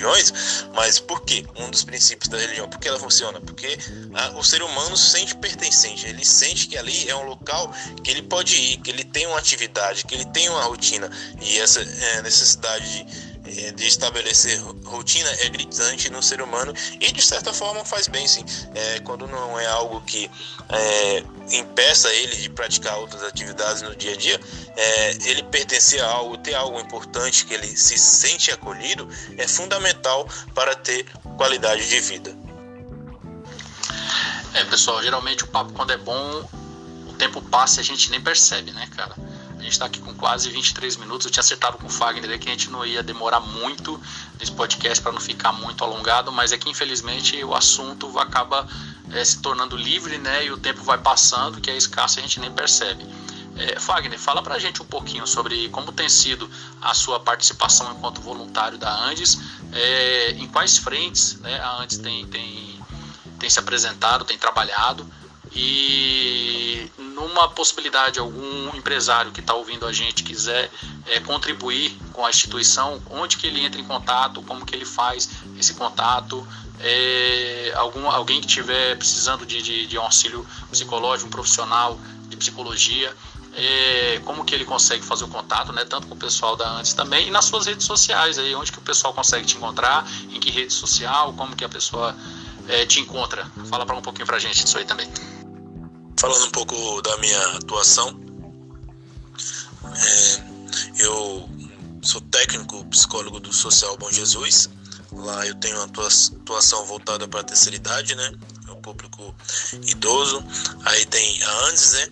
mas 0.74 1.00
por 1.00 1.22
quê? 1.22 1.46
Um 1.56 1.70
dos 1.70 1.84
princípios 1.84 2.30
da 2.30 2.38
religião, 2.38 2.70
por 2.70 2.80
que 2.80 2.88
ela 2.88 3.00
funciona? 3.00 3.40
Porque 3.42 3.78
a, 4.14 4.38
o 4.38 4.44
ser 4.44 4.62
humano 4.62 4.96
se 4.96 5.12
sente 5.12 5.36
pertencente, 5.36 6.06
ele 6.06 6.26
sente 6.26 6.68
que 6.68 6.78
ali 6.78 7.10
é 7.10 7.16
um 7.16 7.26
local 7.26 7.74
que 8.04 8.12
ele 8.12 8.22
pode 8.22 8.56
ir, 8.56 8.78
que 8.78 8.92
ele 8.92 9.04
tem 9.04 9.26
uma 9.28 9.38
atividade, 9.38 10.06
que 10.06 10.16
ele 10.16 10.26
tem 10.26 10.50
uma 10.50 10.64
rotina 10.64 11.10
e 11.42 11.60
essa 11.60 11.82
é, 11.82 12.22
necessidade 12.22 13.06
de, 13.06 13.27
de, 13.48 13.88
estabelecer 13.88 14.60
rotina 14.84 15.30
é 15.40 15.50
gritante 15.50 16.10
no 16.10 16.22
ser 16.22 16.42
humano 16.42 16.74
e 17.00 17.12
de 17.12 17.22
certa 17.22 17.54
forma 17.54 17.84
faz 17.86 18.08
bem 18.08 18.28
sim 18.28 18.44
é, 18.76 19.00
quando 19.00 19.28
não 19.28 19.60
é 19.60 19.66
algo 19.68 20.02
que 20.02 20.30
é, 20.70 21.24
impeça 21.52 22.14
ele 22.14 22.36
de 22.36 22.50
praticar 22.50 22.98
outras 22.98 23.24
atividades 23.24 23.82
no 23.82 23.96
dia 23.96 24.14
a 24.14 24.18
dia 24.18 24.40
é, 24.76 25.30
ele 25.30 25.44
pertencer 25.44 26.02
a 26.02 26.08
algo 26.08 26.38
ter 26.38 26.54
algo 26.54 26.80
importante 26.80 27.46
que 27.46 27.54
ele 27.54 27.68
se 27.68 27.98
sente 27.98 28.52
acolhido 28.52 29.08
é 29.38 29.48
fundamental 29.48 30.28
para 30.54 30.76
ter 30.76 31.06
qualidade 31.38 31.88
de 31.88 32.00
vida 32.00 32.36
é 34.54 34.64
pessoal 34.66 35.02
geralmente 35.02 35.44
o 35.44 35.48
papo 35.48 35.72
quando 35.74 35.92
é 35.92 35.98
bom 35.98 36.48
tempo 37.18 37.42
passa 37.42 37.80
e 37.80 37.82
a 37.82 37.84
gente 37.84 38.10
nem 38.12 38.22
percebe, 38.22 38.72
né, 38.72 38.88
cara? 38.96 39.16
A 39.58 39.64
gente 39.64 39.72
está 39.72 39.86
aqui 39.86 40.00
com 40.00 40.14
quase 40.14 40.50
23 40.50 40.98
minutos. 40.98 41.26
Eu 41.26 41.32
tinha 41.32 41.42
acertado 41.42 41.78
com 41.78 41.88
o 41.88 41.90
Fagner 41.90 42.40
que 42.40 42.48
a 42.48 42.52
gente 42.52 42.70
não 42.70 42.86
ia 42.86 43.02
demorar 43.02 43.40
muito 43.40 44.00
nesse 44.40 44.52
podcast 44.52 45.02
para 45.02 45.12
não 45.12 45.20
ficar 45.20 45.52
muito 45.52 45.84
alongado, 45.84 46.32
mas 46.32 46.52
é 46.52 46.58
que 46.58 46.70
infelizmente 46.70 47.44
o 47.44 47.56
assunto 47.56 48.18
acaba 48.20 48.68
é, 49.12 49.24
se 49.24 49.42
tornando 49.42 49.76
livre, 49.76 50.18
né? 50.18 50.46
E 50.46 50.52
o 50.52 50.58
tempo 50.58 50.84
vai 50.84 50.98
passando, 50.98 51.60
que 51.60 51.72
é 51.72 51.78
escasso 51.78 52.18
e 52.18 52.20
a 52.20 52.24
gente 52.24 52.40
nem 52.40 52.52
percebe. 52.52 53.06
É, 53.58 53.80
Fagner, 53.80 54.20
fala 54.20 54.44
para 54.44 54.54
a 54.54 54.60
gente 54.60 54.82
um 54.84 54.86
pouquinho 54.86 55.26
sobre 55.26 55.68
como 55.70 55.92
tem 55.92 56.08
sido 56.08 56.50
a 56.80 56.94
sua 56.94 57.20
participação 57.20 57.92
enquanto 57.92 58.22
voluntário 58.22 58.78
da 58.78 58.94
Andes, 59.06 59.40
é, 59.74 60.32
em 60.32 60.48
quais 60.48 60.78
frentes 60.78 61.40
né, 61.40 61.60
a 61.60 61.82
Andes 61.82 61.98
tem, 61.98 62.28
tem, 62.28 62.80
tem 63.40 63.50
se 63.50 63.58
apresentado, 63.58 64.24
tem 64.24 64.38
trabalhado, 64.38 65.12
e 65.56 66.90
numa 66.98 67.50
possibilidade, 67.50 68.20
algum 68.20 68.76
empresário 68.76 69.32
que 69.32 69.40
está 69.40 69.54
ouvindo 69.54 69.86
a 69.86 69.94
gente 69.94 70.24
quiser 70.24 70.70
é, 71.06 71.20
contribuir 71.20 71.98
com 72.14 72.26
a 72.26 72.30
instituição, 72.30 73.02
onde 73.10 73.38
que 73.38 73.48
ele 73.48 73.64
entra 73.64 73.80
em 73.80 73.84
contato, 73.84 74.42
como 74.44 74.66
que 74.66 74.76
ele 74.76 74.86
faz 74.86 75.30
esse 75.58 75.74
contato, 75.74 76.48
é, 76.80 77.74
algum, 77.76 78.10
alguém 78.10 78.40
que 78.40 78.48
estiver 78.48 78.96
precisando 78.98 79.46
de, 79.46 79.62
de, 79.62 79.88
de 79.88 79.98
um 79.98 80.02
auxílio 80.02 80.46
psicológico, 80.70 81.28
um 81.28 81.32
profissional 81.32 82.00
de 82.28 82.38
psicologia, 82.38 83.16
é, 83.56 84.22
como 84.24 84.46
que 84.46 84.54
ele 84.54 84.66
consegue 84.66 85.04
fazer 85.04 85.24
o 85.24 85.28
contato, 85.28 85.74
né, 85.74 85.84
tanto 85.86 86.08
com 86.08 86.14
o 86.14 86.18
pessoal 86.18 86.56
da 86.56 86.70
Antes 86.70 86.94
também, 86.94 87.28
e 87.28 87.32
nas 87.32 87.46
suas 87.46 87.66
redes 87.66 87.86
sociais, 87.86 88.38
aí, 88.38 88.54
onde 88.54 88.72
que 88.72 88.78
o 88.78 88.82
pessoal 88.82 89.14
consegue 89.14 89.48
te 89.48 89.58
encontrar, 89.58 90.08
em 90.30 90.40
que 90.40 90.52
rede 90.52 90.72
social, 90.72 91.34
como 91.34 91.56
que 91.56 91.66
a 91.66 91.70
pessoa 91.70 92.16
é, 92.68 92.86
te 92.86 93.00
encontra. 93.00 93.50
Fala 93.70 93.86
para 93.86 93.96
um 93.96 94.02
pouquinho 94.02 94.28
para 94.28 94.36
a 94.36 94.40
gente 94.40 94.64
disso 94.64 94.78
aí 94.78 94.86
também. 94.86 95.10
Falando 96.20 96.46
um 96.46 96.52
pouco 96.52 97.02
da 97.04 97.16
minha 97.18 97.40
atuação, 97.58 98.20
é, 99.86 101.04
eu 101.04 101.48
sou 102.02 102.20
técnico 102.22 102.84
psicólogo 102.86 103.40
do 103.40 103.54
Social 103.54 103.96
Bom 103.98 104.12
Jesus. 104.12 104.68
Lá 105.12 105.46
eu 105.46 105.54
tenho 105.56 105.76
uma 105.76 105.86
atuação 105.86 106.86
voltada 106.86 107.28
para 107.28 107.42
a 107.42 107.44
terceira 107.44 107.76
idade, 107.76 108.16
né? 108.16 108.34
É 108.68 108.72
o 108.72 108.78
público 108.78 109.36
idoso. 109.86 110.44
Aí 110.86 111.06
tem 111.06 111.44
a 111.44 111.66
ANDES, 111.68 111.92
né? 111.94 112.10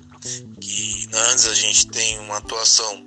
Que 0.61 1.07
na 1.11 1.19
ANDES 1.31 1.47
a 1.47 1.55
gente 1.55 1.87
tem 1.87 2.19
uma 2.19 2.37
atuação 2.37 3.03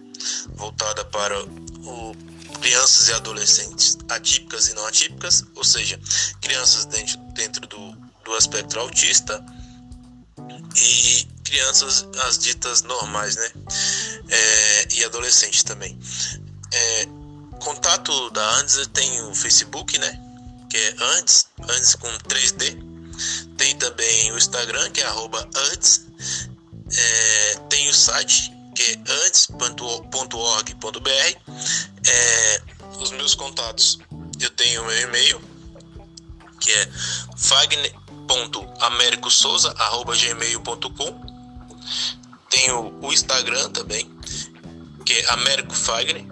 voltada 0.56 1.04
para 1.04 1.40
o 1.40 2.12
crianças 2.60 3.08
e 3.08 3.12
adolescentes 3.12 3.96
atípicas 4.08 4.66
e 4.66 4.74
não 4.74 4.84
atípicas, 4.84 5.44
ou 5.54 5.62
seja, 5.62 5.98
crianças 6.40 6.86
dentro, 6.86 7.16
dentro 7.34 7.66
do, 7.68 7.92
do 8.24 8.80
autista 8.80 9.44
e 10.82 11.28
crianças 11.44 12.06
as 12.26 12.38
ditas 12.38 12.82
normais, 12.82 13.36
né? 13.36 13.50
É, 14.28 14.94
e 14.94 15.04
adolescentes 15.04 15.62
também. 15.62 15.98
É, 16.72 17.06
contato 17.60 18.30
da 18.30 18.56
Andes 18.56 18.86
tem 18.88 19.20
o 19.22 19.34
Facebook, 19.34 19.98
né? 19.98 20.20
Que 20.70 20.76
é 20.76 20.94
Andes, 21.16 21.46
Andes 21.68 21.94
com 21.94 22.08
3D. 22.28 22.78
Tem 23.56 23.76
também 23.76 24.32
o 24.32 24.38
Instagram, 24.38 24.90
que 24.90 25.00
é 25.00 25.06
arroba 25.06 25.48
Andes. 25.72 26.06
É, 26.96 27.54
tem 27.68 27.88
o 27.88 27.94
site, 27.94 28.52
que 28.74 28.82
é 28.82 28.98
antes.org.br. 29.26 31.10
É, 32.06 32.62
os 33.00 33.10
meus 33.12 33.34
contatos, 33.34 33.98
eu 34.40 34.50
tenho 34.50 34.82
o 34.82 34.86
meu 34.86 35.00
e-mail, 35.00 35.40
que 36.60 36.70
é 36.72 36.88
fagner 37.36 37.94
americosouza@gmail.com. 38.80 41.38
Tenho 42.50 42.98
o 43.02 43.12
Instagram 43.12 43.70
também, 43.70 44.08
que 45.04 45.14
é 45.14 45.30
Américo 45.30 45.74
Fagner, 45.74 46.24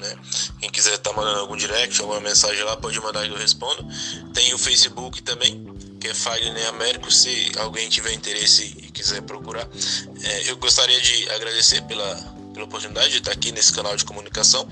né? 0.00 0.16
Quem 0.58 0.70
quiser 0.70 0.94
estar 0.94 1.10
tá 1.10 1.16
mandando 1.16 1.40
algum 1.40 1.56
direct, 1.56 2.00
alguma 2.00 2.20
mensagem 2.20 2.62
lá, 2.64 2.76
pode 2.76 2.98
mandar 3.00 3.26
que 3.26 3.32
eu 3.32 3.36
respondo. 3.36 3.86
Tem 4.32 4.52
o 4.54 4.58
Facebook 4.58 5.22
também, 5.22 5.64
que 6.00 6.08
é 6.08 6.14
Fagner 6.14 6.68
Américo, 6.68 7.10
se 7.10 7.52
alguém 7.58 7.88
tiver 7.88 8.12
interesse 8.12 8.74
e 8.78 8.90
quiser 8.90 9.22
procurar. 9.22 9.68
É, 10.22 10.50
eu 10.50 10.56
gostaria 10.56 11.00
de 11.00 11.30
agradecer 11.30 11.82
pela 11.82 12.39
pela 12.60 12.64
oportunidade 12.64 13.10
de 13.10 13.18
estar 13.18 13.32
aqui 13.32 13.52
nesse 13.52 13.72
canal 13.72 13.96
de 13.96 14.04
comunicação 14.04 14.68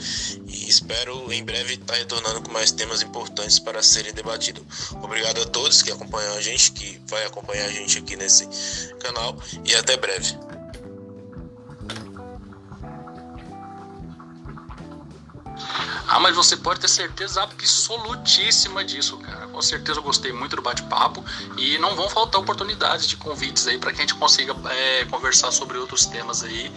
e 0.46 0.68
espero 0.68 1.32
em 1.32 1.42
breve 1.44 1.74
estar 1.74 1.94
retornando 1.94 2.42
com 2.42 2.52
mais 2.52 2.70
temas 2.70 3.02
importantes 3.02 3.58
para 3.58 3.82
serem 3.82 4.12
debatidos. 4.12 4.62
Obrigado 4.92 5.40
a 5.40 5.46
todos 5.46 5.82
que 5.82 5.90
acompanham 5.90 6.34
a 6.34 6.40
gente, 6.40 6.72
que 6.72 7.00
vai 7.06 7.24
acompanhar 7.24 7.66
a 7.66 7.72
gente 7.72 7.98
aqui 7.98 8.16
nesse 8.16 8.46
canal 9.00 9.36
e 9.64 9.74
até 9.74 9.96
breve. 9.96 10.36
Ah, 16.10 16.18
mas 16.20 16.34
você 16.34 16.56
pode 16.56 16.80
ter 16.80 16.88
certeza 16.88 17.42
absolutíssima 17.42 18.82
disso, 18.82 19.18
cara. 19.18 19.46
Com 19.48 19.60
certeza 19.60 19.98
eu 19.98 20.02
gostei 20.02 20.32
muito 20.32 20.56
do 20.56 20.62
bate-papo 20.62 21.22
e 21.58 21.76
não 21.78 21.94
vão 21.94 22.08
faltar 22.08 22.40
oportunidades 22.40 23.06
de 23.06 23.16
convites 23.16 23.66
aí 23.66 23.76
para 23.76 23.92
que 23.92 23.98
a 23.98 24.00
gente 24.00 24.14
consiga 24.14 24.54
é, 24.70 25.04
conversar 25.04 25.52
sobre 25.52 25.76
outros 25.76 26.06
temas 26.06 26.42
aí 26.42 26.72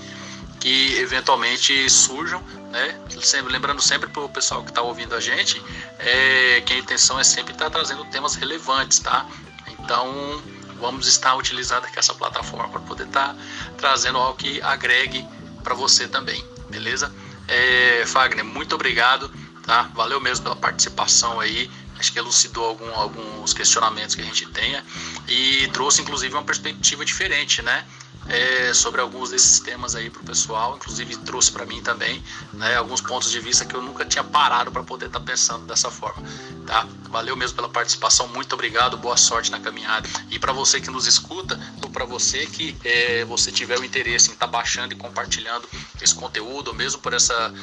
que 0.61 0.95
eventualmente 0.99 1.89
surjam, 1.89 2.41
né? 2.69 3.01
Lembrando 3.49 3.81
sempre 3.81 4.07
para 4.07 4.21
o 4.21 4.29
pessoal 4.29 4.63
que 4.63 4.69
está 4.69 4.81
ouvindo 4.81 5.15
a 5.15 5.19
gente, 5.19 5.61
é, 5.97 6.61
que 6.61 6.71
a 6.71 6.77
intenção 6.77 7.19
é 7.19 7.23
sempre 7.23 7.51
estar 7.51 7.65
tá 7.65 7.71
trazendo 7.71 8.05
temas 8.05 8.35
relevantes, 8.35 8.99
tá? 8.99 9.25
Então 9.67 10.41
vamos 10.79 11.07
estar 11.07 11.35
utilizando 11.35 11.85
aqui 11.85 11.97
essa 11.97 12.13
plataforma 12.13 12.69
para 12.69 12.81
poder 12.81 13.07
estar 13.07 13.29
tá 13.29 13.35
trazendo 13.75 14.19
algo 14.19 14.37
que 14.37 14.61
agregue 14.61 15.27
para 15.63 15.73
você 15.73 16.07
também, 16.07 16.45
beleza? 16.69 17.11
É, 17.47 18.03
Fagner, 18.05 18.45
muito 18.45 18.75
obrigado, 18.75 19.31
tá? 19.65 19.89
Valeu 19.95 20.21
mesmo 20.21 20.43
pela 20.43 20.55
participação 20.55 21.39
aí. 21.39 21.69
Acho 21.97 22.13
que 22.13 22.19
elucidou 22.19 22.65
algum, 22.65 22.89
alguns 22.95 23.53
questionamentos 23.53 24.15
que 24.15 24.21
a 24.21 24.25
gente 24.25 24.45
tenha 24.47 24.83
e 25.27 25.67
trouxe 25.73 26.01
inclusive 26.01 26.33
uma 26.33 26.43
perspectiva 26.43 27.03
diferente, 27.03 27.61
né? 27.63 27.83
É, 28.27 28.73
sobre 28.73 29.01
alguns 29.01 29.31
desses 29.31 29.59
temas 29.59 29.95
aí 29.95 30.09
para 30.09 30.21
o 30.21 30.25
pessoal, 30.25 30.75
inclusive 30.75 31.15
trouxe 31.17 31.51
para 31.51 31.65
mim 31.65 31.81
também 31.81 32.23
né, 32.53 32.75
alguns 32.75 33.01
pontos 33.01 33.31
de 33.31 33.39
vista 33.39 33.65
que 33.65 33.75
eu 33.75 33.81
nunca 33.81 34.05
tinha 34.05 34.23
parado 34.23 34.71
para 34.71 34.83
poder 34.83 35.07
estar 35.07 35.19
tá 35.19 35.25
pensando 35.25 35.65
dessa 35.65 35.89
forma. 35.89 36.23
Tá? 36.65 36.87
Valeu 37.09 37.35
mesmo 37.35 37.55
pela 37.55 37.69
participação, 37.69 38.27
muito 38.27 38.53
obrigado, 38.53 38.97
boa 38.97 39.17
sorte 39.17 39.51
na 39.51 39.59
caminhada. 39.59 40.07
E 40.29 40.39
para 40.39 40.53
você 40.53 40.79
que 40.79 40.89
nos 40.89 41.07
escuta, 41.07 41.59
ou 41.81 41.89
para 41.89 42.05
você 42.05 42.45
que 42.45 42.77
é, 42.83 43.25
você 43.25 43.51
tiver 43.51 43.79
o 43.79 43.83
interesse 43.83 44.29
em 44.29 44.33
estar 44.33 44.45
tá 44.45 44.51
baixando 44.51 44.93
e 44.93 44.97
compartilhando 44.97 45.67
esse 46.01 46.15
conteúdo, 46.15 46.69
ou 46.69 46.73
mesmo 46.73 47.01
por 47.01 47.13
essa 47.13 47.53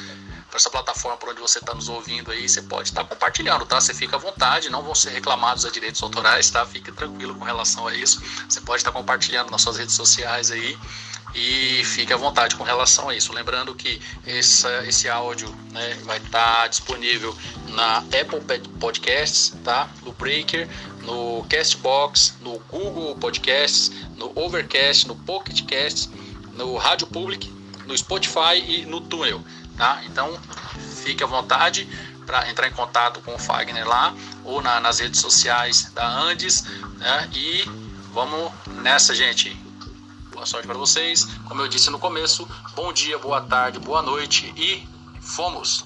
para 0.49 0.57
essa 0.57 0.69
plataforma 0.69 1.17
por 1.17 1.29
onde 1.29 1.39
você 1.39 1.59
está 1.59 1.73
nos 1.73 1.87
ouvindo 1.87 2.31
aí, 2.31 2.49
você 2.49 2.61
pode 2.61 2.89
estar 2.89 3.03
tá 3.03 3.09
compartilhando, 3.09 3.65
tá? 3.65 3.79
Você 3.79 3.93
fica 3.93 4.15
à 4.15 4.19
vontade, 4.19 4.69
não 4.69 4.81
vão 4.81 4.95
ser 4.95 5.11
reclamados 5.11 5.65
a 5.65 5.69
direitos 5.69 6.01
autorais, 6.01 6.49
tá? 6.49 6.65
Fique 6.65 6.91
tranquilo 6.91 7.35
com 7.35 7.45
relação 7.45 7.87
a 7.87 7.93
isso. 7.93 8.21
Você 8.47 8.59
pode 8.61 8.81
estar 8.81 8.91
tá 8.91 8.97
compartilhando 8.97 9.51
nas 9.51 9.61
suas 9.61 9.77
redes 9.77 9.95
sociais 9.95 10.51
aí 10.51 10.77
e 11.35 11.83
fique 11.85 12.11
à 12.11 12.17
vontade 12.17 12.55
com 12.55 12.63
relação 12.63 13.09
a 13.09 13.15
isso. 13.15 13.31
Lembrando 13.31 13.75
que 13.75 14.01
essa, 14.25 14.83
esse 14.87 15.07
áudio 15.07 15.53
né, 15.71 15.93
vai 16.03 16.17
estar 16.17 16.61
tá 16.61 16.67
disponível 16.67 17.35
na 17.67 17.97
Apple 17.97 18.41
Podcasts, 18.79 19.53
tá? 19.63 19.87
no 20.03 20.11
Breaker, 20.13 20.67
no 21.03 21.45
Castbox, 21.49 22.35
no 22.41 22.59
Google 22.69 23.15
Podcasts, 23.15 23.91
no 24.17 24.31
Overcast, 24.35 25.07
no 25.07 25.15
Pocket 25.15 25.63
Cast, 25.65 26.09
no 26.55 26.75
Rádio 26.77 27.07
Public, 27.07 27.53
no 27.85 27.97
Spotify 27.97 28.55
e 28.55 28.85
no 28.85 28.99
Tunnel. 29.01 29.43
Tá? 29.79 30.01
Então, 30.03 30.37
fique 31.05 31.23
à 31.23 31.25
vontade 31.25 31.87
para 32.25 32.49
entrar 32.49 32.67
em 32.67 32.73
contato 32.73 33.21
com 33.21 33.33
o 33.33 33.39
Fagner 33.39 33.87
lá 33.87 34.13
ou 34.43 34.61
na, 34.61 34.77
nas 34.81 34.99
redes 34.99 35.21
sociais 35.21 35.89
da 35.95 36.05
Andes. 36.05 36.63
Né? 36.97 37.29
E 37.33 37.63
vamos 38.11 38.51
nessa, 38.67 39.15
gente. 39.15 39.57
Boa 40.33 40.45
sorte 40.45 40.67
para 40.67 40.77
vocês. 40.77 41.23
Como 41.45 41.61
eu 41.61 41.69
disse 41.69 41.89
no 41.89 41.97
começo, 41.97 42.45
bom 42.75 42.91
dia, 42.91 43.17
boa 43.17 43.39
tarde, 43.39 43.79
boa 43.79 44.01
noite 44.01 44.53
e 44.57 44.85
fomos! 45.21 45.85